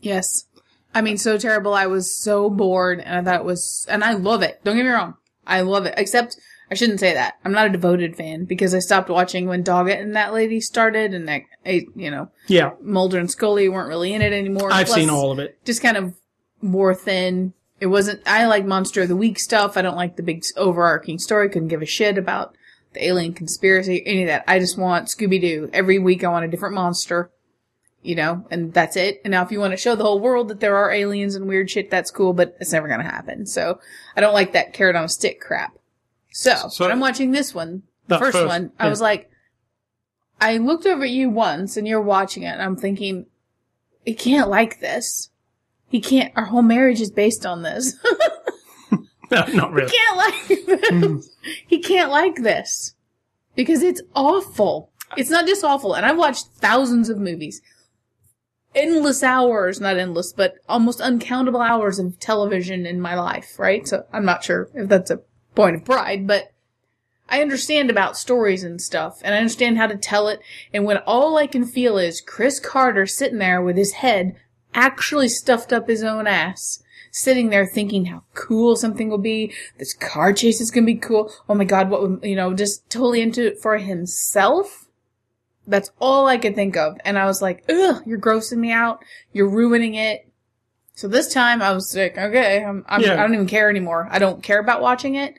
[0.00, 0.46] Yes.
[0.94, 1.74] I mean, so terrible.
[1.74, 4.60] I was so bored, and I thought it was, and I love it.
[4.64, 5.14] Don't get me wrong.
[5.46, 5.94] I love it.
[5.96, 6.36] Except,
[6.70, 7.34] I shouldn't say that.
[7.44, 11.12] I'm not a devoted fan because I stopped watching when Doggett and that lady started,
[11.14, 12.72] and that, you know, Yeah.
[12.80, 14.72] Mulder and Scully weren't really in it anymore.
[14.72, 15.58] I've Plus, seen all of it.
[15.64, 16.14] Just kind of
[16.62, 17.54] more thin.
[17.80, 19.76] It wasn't, I like Monster of the Week stuff.
[19.76, 21.48] I don't like the big overarching story.
[21.48, 22.54] Couldn't give a shit about
[22.92, 24.44] the alien conspiracy, any of that.
[24.46, 25.70] I just want Scooby Doo.
[25.72, 27.30] Every week I want a different monster,
[28.02, 29.20] you know, and that's it.
[29.24, 31.46] And now if you want to show the whole world that there are aliens and
[31.48, 33.46] weird shit, that's cool, but it's never gonna happen.
[33.46, 33.80] So
[34.16, 35.72] I don't like that carrot on a stick crap.
[36.32, 39.30] So, So- when I'm watching this one, the first, first- one, I was like,
[40.40, 43.26] I looked over at you once and you're watching it and I'm thinking,
[44.04, 45.30] he can't like this.
[45.88, 47.94] He can't, our whole marriage is based on this.
[49.30, 49.90] No, not really.
[49.90, 50.88] He can't like this.
[50.90, 51.16] Hmm.
[51.68, 52.94] he can't like this
[53.54, 54.90] because it's awful.
[55.16, 55.94] It's not just awful.
[55.94, 57.60] And I've watched thousands of movies,
[58.74, 63.86] endless hours, not endless, but almost uncountable hours of television in my life, right?
[63.86, 65.20] So I'm not sure if that's a
[65.60, 66.52] point of pride, but
[67.28, 70.40] I understand about stories and stuff and I understand how to tell it.
[70.74, 74.36] And when all I can feel is Chris Carter sitting there with his head
[74.74, 76.82] actually stuffed up his own ass,
[77.12, 79.52] sitting there thinking how cool something will be.
[79.78, 81.32] This car chase is going to be cool.
[81.48, 84.86] Oh my God, what would, you know, just totally into it for himself.
[85.66, 86.98] That's all I could think of.
[87.04, 89.04] And I was like, ugh, you're grossing me out.
[89.32, 90.26] You're ruining it.
[90.94, 93.14] So this time I was like, okay, I'm, I'm, Yeah.
[93.14, 94.08] I don't even care anymore.
[94.10, 95.38] I don't care about watching it.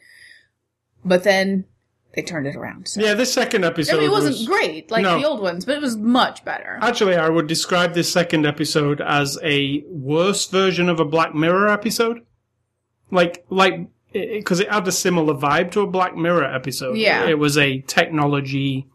[1.03, 1.65] But then
[2.13, 2.87] they turned it around.
[2.87, 3.01] So.
[3.01, 5.17] Yeah, this second episode I mean, it wasn't was- great like No.
[5.19, 6.77] the old ones, but it was much better.
[6.81, 11.69] Actually, I would describe this second episode as a worse version of a Black Mirror
[11.69, 12.21] episode.
[13.11, 16.97] Like, like, because it, had a similar vibe to a Black Mirror episode.
[16.97, 17.27] Yeah.
[17.27, 18.87] It was a technology,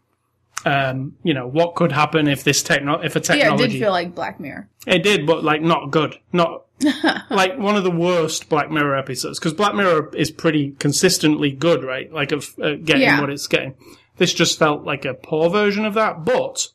[0.65, 3.63] um, you know, what could happen if this techno, if a technology.
[3.63, 4.69] yeah, it did feel like Black Mirror.
[4.85, 6.17] It did, but like not good.
[6.31, 6.65] Not
[7.29, 9.39] like one of the worst Black Mirror episodes.
[9.39, 12.11] Because Black Mirror is pretty consistently good, right?
[12.11, 13.19] Like of uh, getting Yeah.
[13.21, 13.75] what it's getting.
[14.17, 16.23] This just felt like a poor version of that.
[16.25, 16.67] But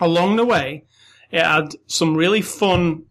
[0.00, 0.84] along the way,
[1.30, 3.04] it had some really fun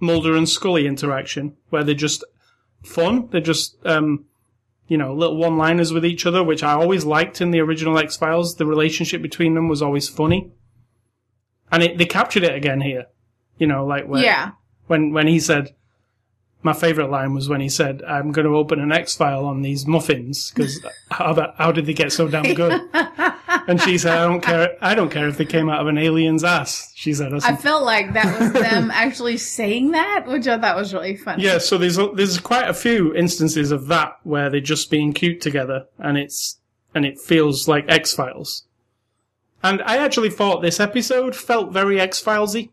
[0.00, 2.24] Mulder and Scully interaction where they're just
[2.82, 3.28] fun.
[3.30, 4.24] They're just um,
[4.88, 8.16] you know little one-liners with each other, which I always liked in the original X
[8.16, 8.54] Files.
[8.56, 10.52] The relationship between them was always funny,
[11.70, 13.06] and it, they captured it again here.
[13.58, 14.52] You know, like where, Yeah.
[14.90, 15.72] When when he said
[16.62, 19.62] my favorite line was when he said i'm going to open an x file on
[19.62, 22.80] these muffins because how that how did they get so damn good?
[23.66, 25.98] And she said i don't care i don't care if they came out of an
[25.98, 27.32] alien's ass she said.
[27.32, 31.44] I felt like that was them actually saying that, which I thought was really funny.
[31.44, 35.40] yeah so there's there's quite a few instances of that where they're just being cute
[35.40, 36.58] together and it's
[36.94, 38.64] and it feels like x files
[39.62, 42.70] and i actually thought this episode felt very x filesy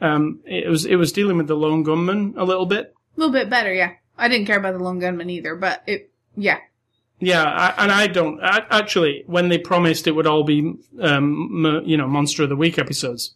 [0.00, 3.32] um it was it was dealing with the lone gunman a little bit A little
[3.32, 3.92] bit better, yeah.
[4.16, 6.58] I didn't care about the lone gunman either, but it, yeah.
[7.20, 9.24] Yeah, I, and I don't I, actually.
[9.26, 13.34] When they promised it would all be, um, you know, Monster of the Week episodes,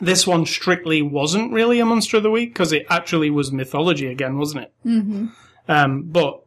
[0.00, 4.06] this one strictly wasn't really a Monster of the Week because it actually was mythology
[4.06, 4.72] again, wasn't it?
[4.86, 5.26] Mm-hmm.
[5.68, 6.44] Um, but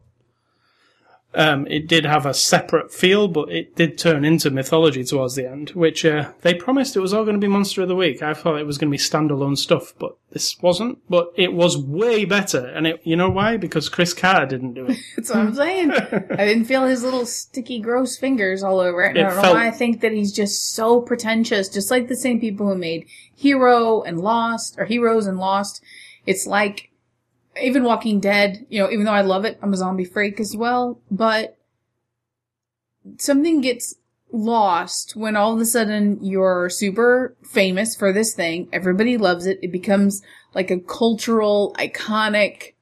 [1.34, 5.48] um, it did have a separate feel, but it did turn into mythology towards the
[5.48, 8.22] end, which uh, they promised it was all going to be Monster of the Week.
[8.22, 10.98] I thought it was going to be standalone stuff, but this wasn't.
[11.08, 13.56] But it was way better, and it, you know why?
[13.56, 14.98] Because Chris Carr didn't do it.
[15.16, 15.90] That's what I'm saying.
[15.92, 19.16] I didn't feel his little sticky, gross fingers all over it.
[19.16, 21.90] And It I don't know felt- why I think that he's just so pretentious, just
[21.90, 25.82] like the same people who made Hero and Lost, or Heroes and Lost.
[26.26, 26.90] It's like,
[27.60, 30.56] even Walking Dead, you know, even though I love it, I'm a zombie freak as
[30.56, 31.58] well, but
[33.18, 33.96] something gets
[34.30, 38.68] lost when all of a sudden you're super famous for this thing.
[38.72, 39.58] Everybody loves it.
[39.62, 40.22] It becomes
[40.54, 42.72] like a cultural, iconic,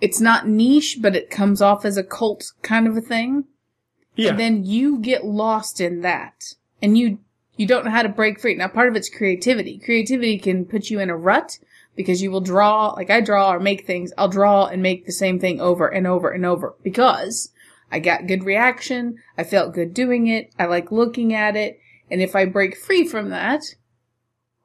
[0.00, 3.44] it's not niche, but it comes off as a cult kind of a thing.
[4.14, 6.54] Yeah, Then you get lost in that.
[6.82, 7.18] And you,
[7.56, 8.54] you don't know how to break free.
[8.54, 9.78] Now part of it's creativity.
[9.78, 11.58] Creativity can put you in a rut
[11.98, 15.10] because you will draw, like I draw or make things, I'll draw and make the
[15.10, 17.50] same thing over and over and over because
[17.90, 19.16] I got good reaction.
[19.36, 20.54] I felt good doing it.
[20.60, 21.80] I like looking at it.
[22.08, 23.74] And if I break free from that,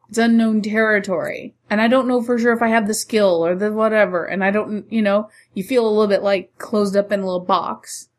[0.08, 1.56] it's unknown territory.
[1.72, 4.26] And I don't know for sure if I have the skill or the whatever.
[4.26, 7.26] And I don't, you know, you feel a little bit like closed up in a
[7.26, 8.10] little box.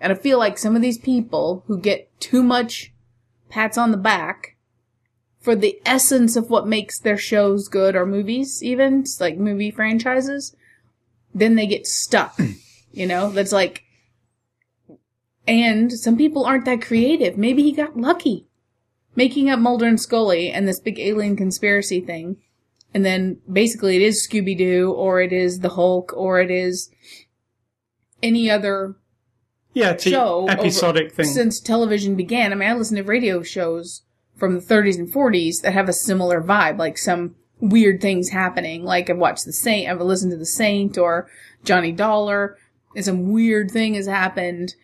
[0.00, 2.92] And I feel like some of these people who get too much
[3.48, 4.54] pats on the back
[5.40, 10.54] for the essence of what makes their shows good or movies, even like movie franchises,
[11.34, 12.38] then they get stuck.
[12.92, 13.84] you know, that's like,
[15.46, 17.36] and some people aren't that creative.
[17.38, 18.46] Maybe he got lucky
[19.16, 22.36] making up Mulder and Scully and this big alien conspiracy thing.
[22.92, 26.90] And then basically it is Scooby Doo or it is the Hulk or it is
[28.22, 28.96] any other
[29.72, 31.26] yeah, show episodic over- thing.
[31.26, 32.52] since television began.
[32.52, 34.02] I mean, I listen to radio shows
[34.40, 38.82] from the 30s and 40s that have a similar vibe, like some weird things happening.
[38.82, 41.28] Like I've watched The Saint, I've listened to The Saint or
[41.62, 42.56] Johnny Dollar,
[42.96, 44.74] and some weird thing has happened,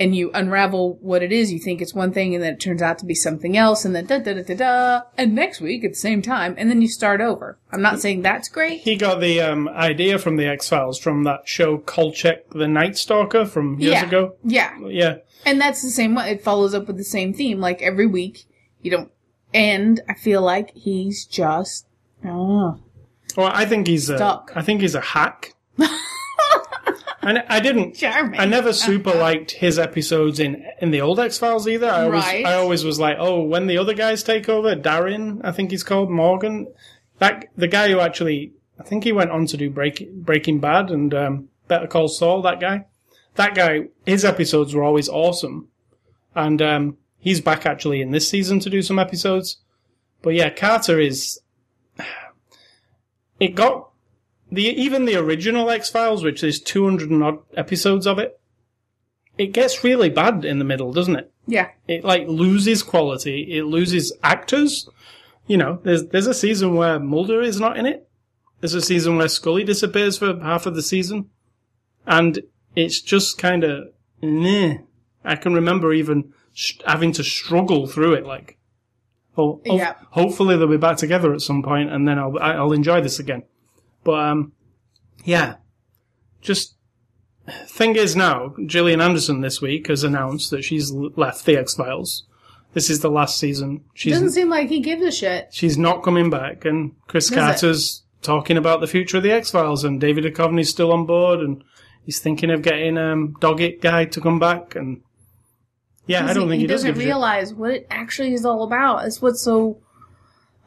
[0.00, 1.52] and you unravel what it is.
[1.52, 3.94] You think it's one thing, and then it turns out to be something else, and
[3.94, 5.02] then da da da da da.
[5.16, 7.56] And next week at the same time, and then you start over.
[7.70, 8.80] I'm not saying that's great.
[8.80, 12.98] He got the um, idea from the X Files from that show Kolchak the Night
[12.98, 14.36] Stalker from years yeah, ago.
[14.42, 16.32] yeah, Yeah, and that's the same way.
[16.32, 17.60] It follows up with the same theme.
[17.60, 18.46] Like every week,
[18.84, 19.10] you don't.
[19.52, 21.86] And I feel like he's just.
[22.24, 22.78] Oh,
[23.36, 24.52] well, I think he's a, Stuck.
[24.54, 25.54] I think he's a hack.
[27.22, 27.94] and I didn't.
[27.94, 28.38] charming.
[28.38, 31.88] I never super liked his episodes in in the old X Files either.
[31.88, 32.46] I always Right.
[32.46, 35.82] I always was like, oh, when the other guys take over, Darin, I think he's
[35.82, 36.68] called Morgan,
[37.18, 40.90] that the guy who actually, I think he went on to do Break, Breaking Bad
[40.90, 42.42] and um, Better Call Saul.
[42.42, 42.84] That guy,
[43.36, 45.68] that guy, his episodes were always awesome,
[46.34, 49.56] and um, he's back actually in this season to do some episodes.
[50.22, 51.40] But yeah, Carter is.
[53.40, 53.90] It got
[54.52, 58.38] the even the original X Files, which is two hundred and odd episodes of it.
[59.36, 61.32] It gets really bad in the middle, doesn't it?
[61.46, 61.70] yeah.
[61.88, 63.56] It like loses quality.
[63.58, 64.88] It loses actors.
[65.46, 68.08] You know, there's there's a season where Mulder is not in it.
[68.60, 71.30] There's a season where Scully disappears for half of the season,
[72.06, 72.40] and
[72.76, 73.88] it's just kind of
[74.22, 74.78] meh.
[75.24, 78.24] I can remember even sh- having to struggle through it.
[78.24, 78.56] Like,
[79.36, 79.94] oh, ho- Yeah.
[80.12, 83.42] hopefully they'll be back together at some point, and then I'll I'll enjoy this again.
[84.04, 84.52] But um,
[85.24, 85.56] yeah,
[86.40, 86.76] just
[87.66, 92.24] thing is now Gillian Anderson this week has announced that she's left the X Files.
[92.72, 93.84] This is the last season.
[93.94, 95.48] She's Doesn't seem like he gives a shit.
[95.52, 97.34] she's not coming back, and Chris it?
[97.36, 101.40] Carter's talking about the future of the X Files, and David Duchovny's still on board,
[101.40, 101.62] and
[102.04, 105.02] he's thinking of getting um Doggett guy to come back, and
[106.06, 109.06] yeah, I don't think he, does doesn't realize what it actually is all about.
[109.06, 109.78] It's what's so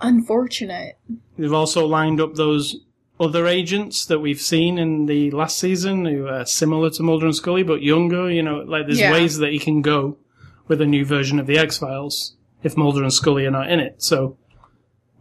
[0.01, 0.97] unfortunate.
[1.37, 2.77] They've also lined up those
[3.19, 7.35] other agents that we've seen in the last season who are similar to Mulder and
[7.35, 8.29] Scully but younger.
[8.31, 9.11] You know, like there's Yeah.
[9.11, 10.17] ways that he can go
[10.67, 13.79] with a new version of the X Files if Mulder and Scully are not in
[13.79, 14.01] it.
[14.03, 14.37] So,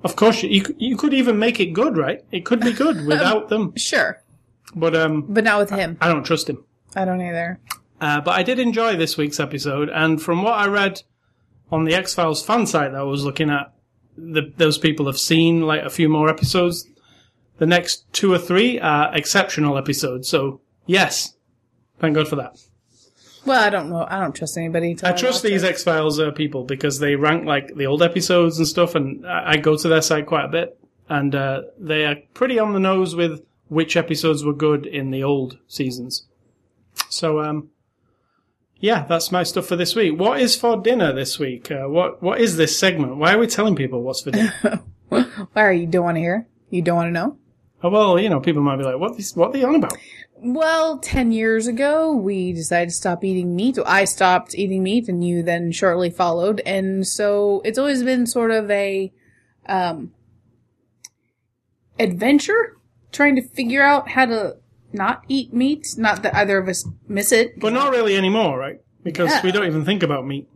[0.04, 2.22] of course, you you could even make it good, right?
[2.30, 3.74] It could be good without them.
[3.76, 4.20] Sure,
[4.74, 5.96] But um, but not with him.
[6.00, 6.64] I don't trust him.
[6.94, 7.58] I don't either.
[8.00, 11.02] Uh, but I did enjoy this week's episode, and from what I read
[11.72, 13.72] on the X Files fan site that I was looking at,
[14.16, 16.86] the, those people have seen like a few more episodes.
[17.58, 20.28] The next two or three are exceptional episodes.
[20.28, 21.34] So yes,
[21.98, 22.58] thank God for that.
[23.46, 24.04] Well, I don't know.
[24.08, 24.90] I don't trust anybody.
[24.90, 25.62] until I trust these.
[25.62, 29.52] X Files uh, people because they rank like the old episodes and stuff, and I,
[29.52, 30.78] I go to their site quite a bit,
[31.08, 35.22] and uh, they are pretty on the nose with which episodes were good in the
[35.22, 36.26] old seasons.
[37.08, 37.70] So, um,
[38.78, 40.18] yeah, that's my stuff for this week.
[40.18, 41.70] What is for dinner this week?
[41.70, 43.16] Uh, what What is this segment?
[43.16, 44.52] Why are we telling people what's for dinner?
[45.08, 46.48] Why are you don't want to hear?
[46.70, 47.38] You don't want to know?
[47.82, 49.16] oh, well, you know, people might be like, "What?
[49.16, 49.96] This, what are they on about?"
[50.38, 53.78] Well, 10 years ago, we decided to stop eating meat.
[53.86, 56.60] I stopped eating meat and you then shortly followed.
[56.66, 59.12] And so it's always been sort of a,
[59.66, 60.12] um,
[61.98, 62.76] adventure
[63.12, 64.56] trying to figure out how to
[64.96, 65.94] not eat meat.
[65.96, 67.60] Not that either of us miss it.
[67.60, 68.80] But not really anymore, right?
[69.04, 69.42] Because Yeah.
[69.44, 70.48] we don't even think about meat.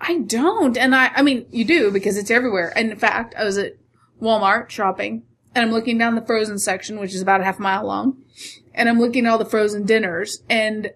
[0.00, 0.76] I don't.
[0.76, 2.72] And I, I mean, you do because it's everywhere.
[2.76, 3.72] And in fact, I was at
[4.20, 5.22] Walmart shopping
[5.54, 8.22] and I'm looking down the frozen section, which is about a half mile long.
[8.74, 10.90] And I'm looking at all the frozen dinners and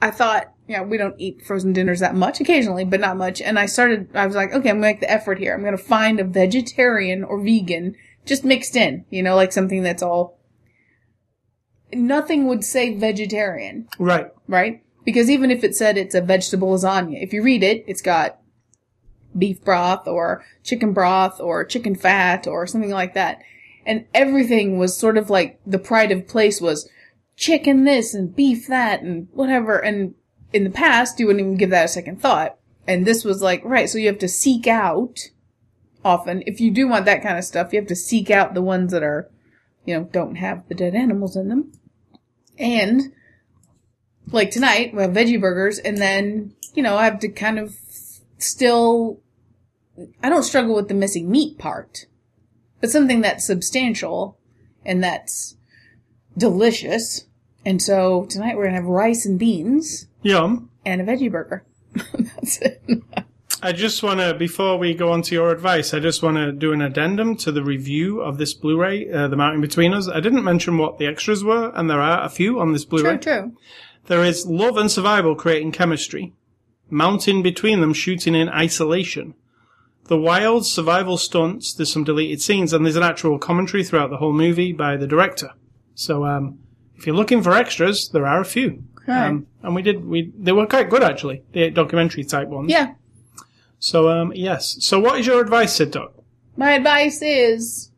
[0.00, 3.40] I thought, you know, we don't eat frozen dinners that much occasionally, but not much.
[3.40, 5.54] And I started, I was like, okay, I'm gonna make the effort here.
[5.54, 7.94] I'm gonna find a vegetarian or vegan
[8.26, 10.38] just mixed in, you know, like something that's all,
[11.94, 14.30] nothing would say vegetarian Right.
[14.48, 14.82] right?
[15.04, 18.38] Because even if it said it's a vegetable lasagna, if you read it, it's got
[19.36, 23.40] beef broth or chicken broth or chicken fat or something like that.
[23.84, 26.88] And everything was sort of like the pride of place was
[27.36, 29.78] chicken this and beef that and whatever.
[29.78, 30.14] And
[30.52, 32.58] in the past, you wouldn't even give that a second thought.
[32.86, 35.18] And this was like, right, so you have to seek out
[36.04, 38.62] often, if you do want that kind of stuff, you have to seek out the
[38.62, 39.30] ones that are,
[39.84, 41.72] you know, don't have the dead animals in them.
[42.62, 43.12] And
[44.30, 47.76] like tonight, we have veggie burgers, and then, you know, I have to kind of
[48.38, 49.20] still,
[50.22, 52.06] I don't struggle with the missing meat part,
[52.80, 54.38] but something that's substantial
[54.84, 55.56] and that's
[56.38, 57.26] delicious.
[57.66, 60.70] And so tonight we're gonna have rice and beans Yum.
[60.84, 61.64] and a veggie burger.
[62.14, 62.82] that's it.
[63.64, 66.50] I just want to, before we go on to your advice, I just want to
[66.50, 70.08] do an addendum to the review of this Blu-ray, uh, The Mountain Between Us.
[70.08, 73.18] I didn't mention what the extras were, and there are a few on this Blu-ray.
[73.18, 73.56] True, true.
[74.06, 76.32] There is Love and Survival Creating Chemistry,
[76.90, 79.34] Mountain Between Them Shooting in Isolation,
[80.06, 81.72] the wild survival stunts.
[81.72, 85.06] There's some deleted scenes, and there's an actual commentary throughout the whole movie by the
[85.06, 85.50] director.
[85.94, 86.58] So, um,
[86.96, 88.82] if you're looking for extras, there are a few.
[89.06, 89.28] Right.
[89.28, 92.70] Um, and we did, we, they were quite good actually, the documentary type ones.
[92.70, 92.94] Yeah.
[93.82, 94.76] So, um, yes.
[94.78, 96.14] So what is your advice, Sid Doc?
[96.56, 97.90] My advice is.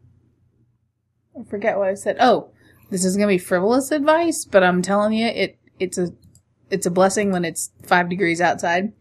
[1.38, 2.16] I forget what I said.
[2.20, 2.52] Oh,
[2.90, 6.08] this is gonna be frivolous advice, but I'm telling you, it it's a
[6.70, 8.94] it's a blessing when it's five degrees outside.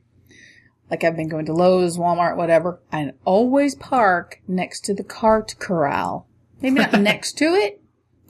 [0.92, 5.56] Like I've been going to Lowe's, Walmart, whatever, and always park next to the cart
[5.60, 6.28] corral.
[6.60, 7.82] Maybe not next to it,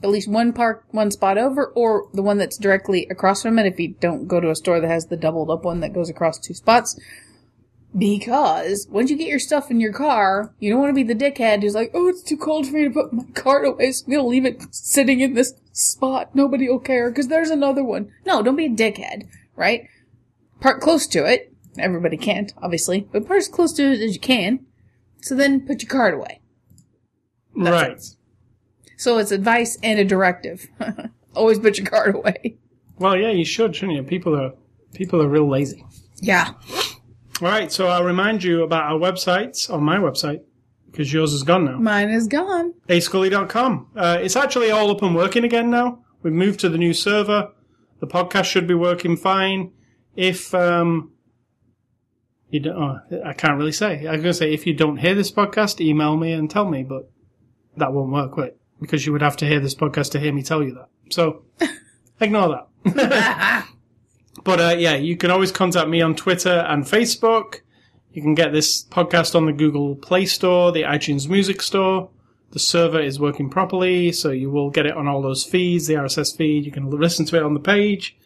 [0.04, 3.66] at least one park, one spot over, or the one that's directly across from it.
[3.66, 6.08] If you don't go to a store that has the doubled up one that goes
[6.08, 6.96] across two spots,
[7.96, 11.14] because once you get your stuff in your car, you don't want to be the
[11.14, 14.04] dickhead who's like, oh, it's too cold for me to put my cart away, so
[14.06, 16.34] I'm going to leave it sitting in this spot.
[16.34, 18.12] Nobody will care because there's another one.
[18.26, 19.88] No, don't be a dickhead, right?
[20.60, 21.52] Park close to it.
[21.78, 24.66] Everybody can't, obviously, but park as close to it as you can.
[25.20, 26.40] So then put your cart away.
[27.54, 28.02] right.
[28.96, 30.68] So it's advice and a directive.
[31.34, 32.56] Always put your cart away.
[32.98, 34.02] Well, yeah, you should, shouldn't you?
[34.04, 34.52] People are,
[34.94, 35.84] people are real lazy.
[36.20, 36.52] Yeah.
[37.42, 37.70] All right.
[37.70, 40.40] So I'll remind you about our website on my website
[40.90, 41.78] because yours is gone now.
[41.78, 42.74] Mine is gone.
[42.88, 43.88] ascully.com.
[43.96, 46.04] Uh, it's actually all up and working again now.
[46.22, 47.50] We've moved to the new server.
[48.00, 49.72] The podcast should be working fine.
[50.14, 51.12] If um,
[52.50, 54.06] you don't, oh, I can't really say.
[54.06, 56.68] I was going to say if you don't hear this podcast, email me and tell
[56.68, 57.10] me, but
[57.76, 58.58] that won't work, will it?
[58.80, 60.88] Because you would have to hear this podcast to hear me tell you that.
[61.10, 61.42] So
[62.20, 63.66] ignore that.
[64.44, 67.60] but uh, yeah, you can always contact me on Twitter and Facebook.
[68.12, 72.10] You can get this podcast on the Google Play Store, the iTunes Music Store.
[72.52, 75.94] The server is working properly, so you will get it on all those feeds, the
[75.94, 76.64] RSS feed.
[76.64, 78.16] You can listen to it on the page.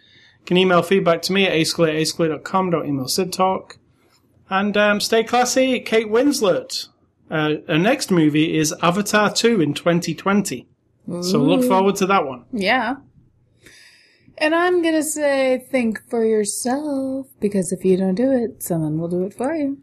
[0.41, 2.71] You can email feedback to me at ascully at.
[2.71, 3.79] Don't email Sid Talk.
[4.51, 6.89] And um, stay classy, Kate Winslet.
[7.31, 10.67] Uh, her next movie is Avatar 2 in 2020.
[11.23, 12.45] So look forward to that one.
[12.53, 12.97] Yeah.
[14.41, 19.09] And I'm gonna say, think for yourself, because if you don't do it, someone will
[19.09, 19.79] do it for you.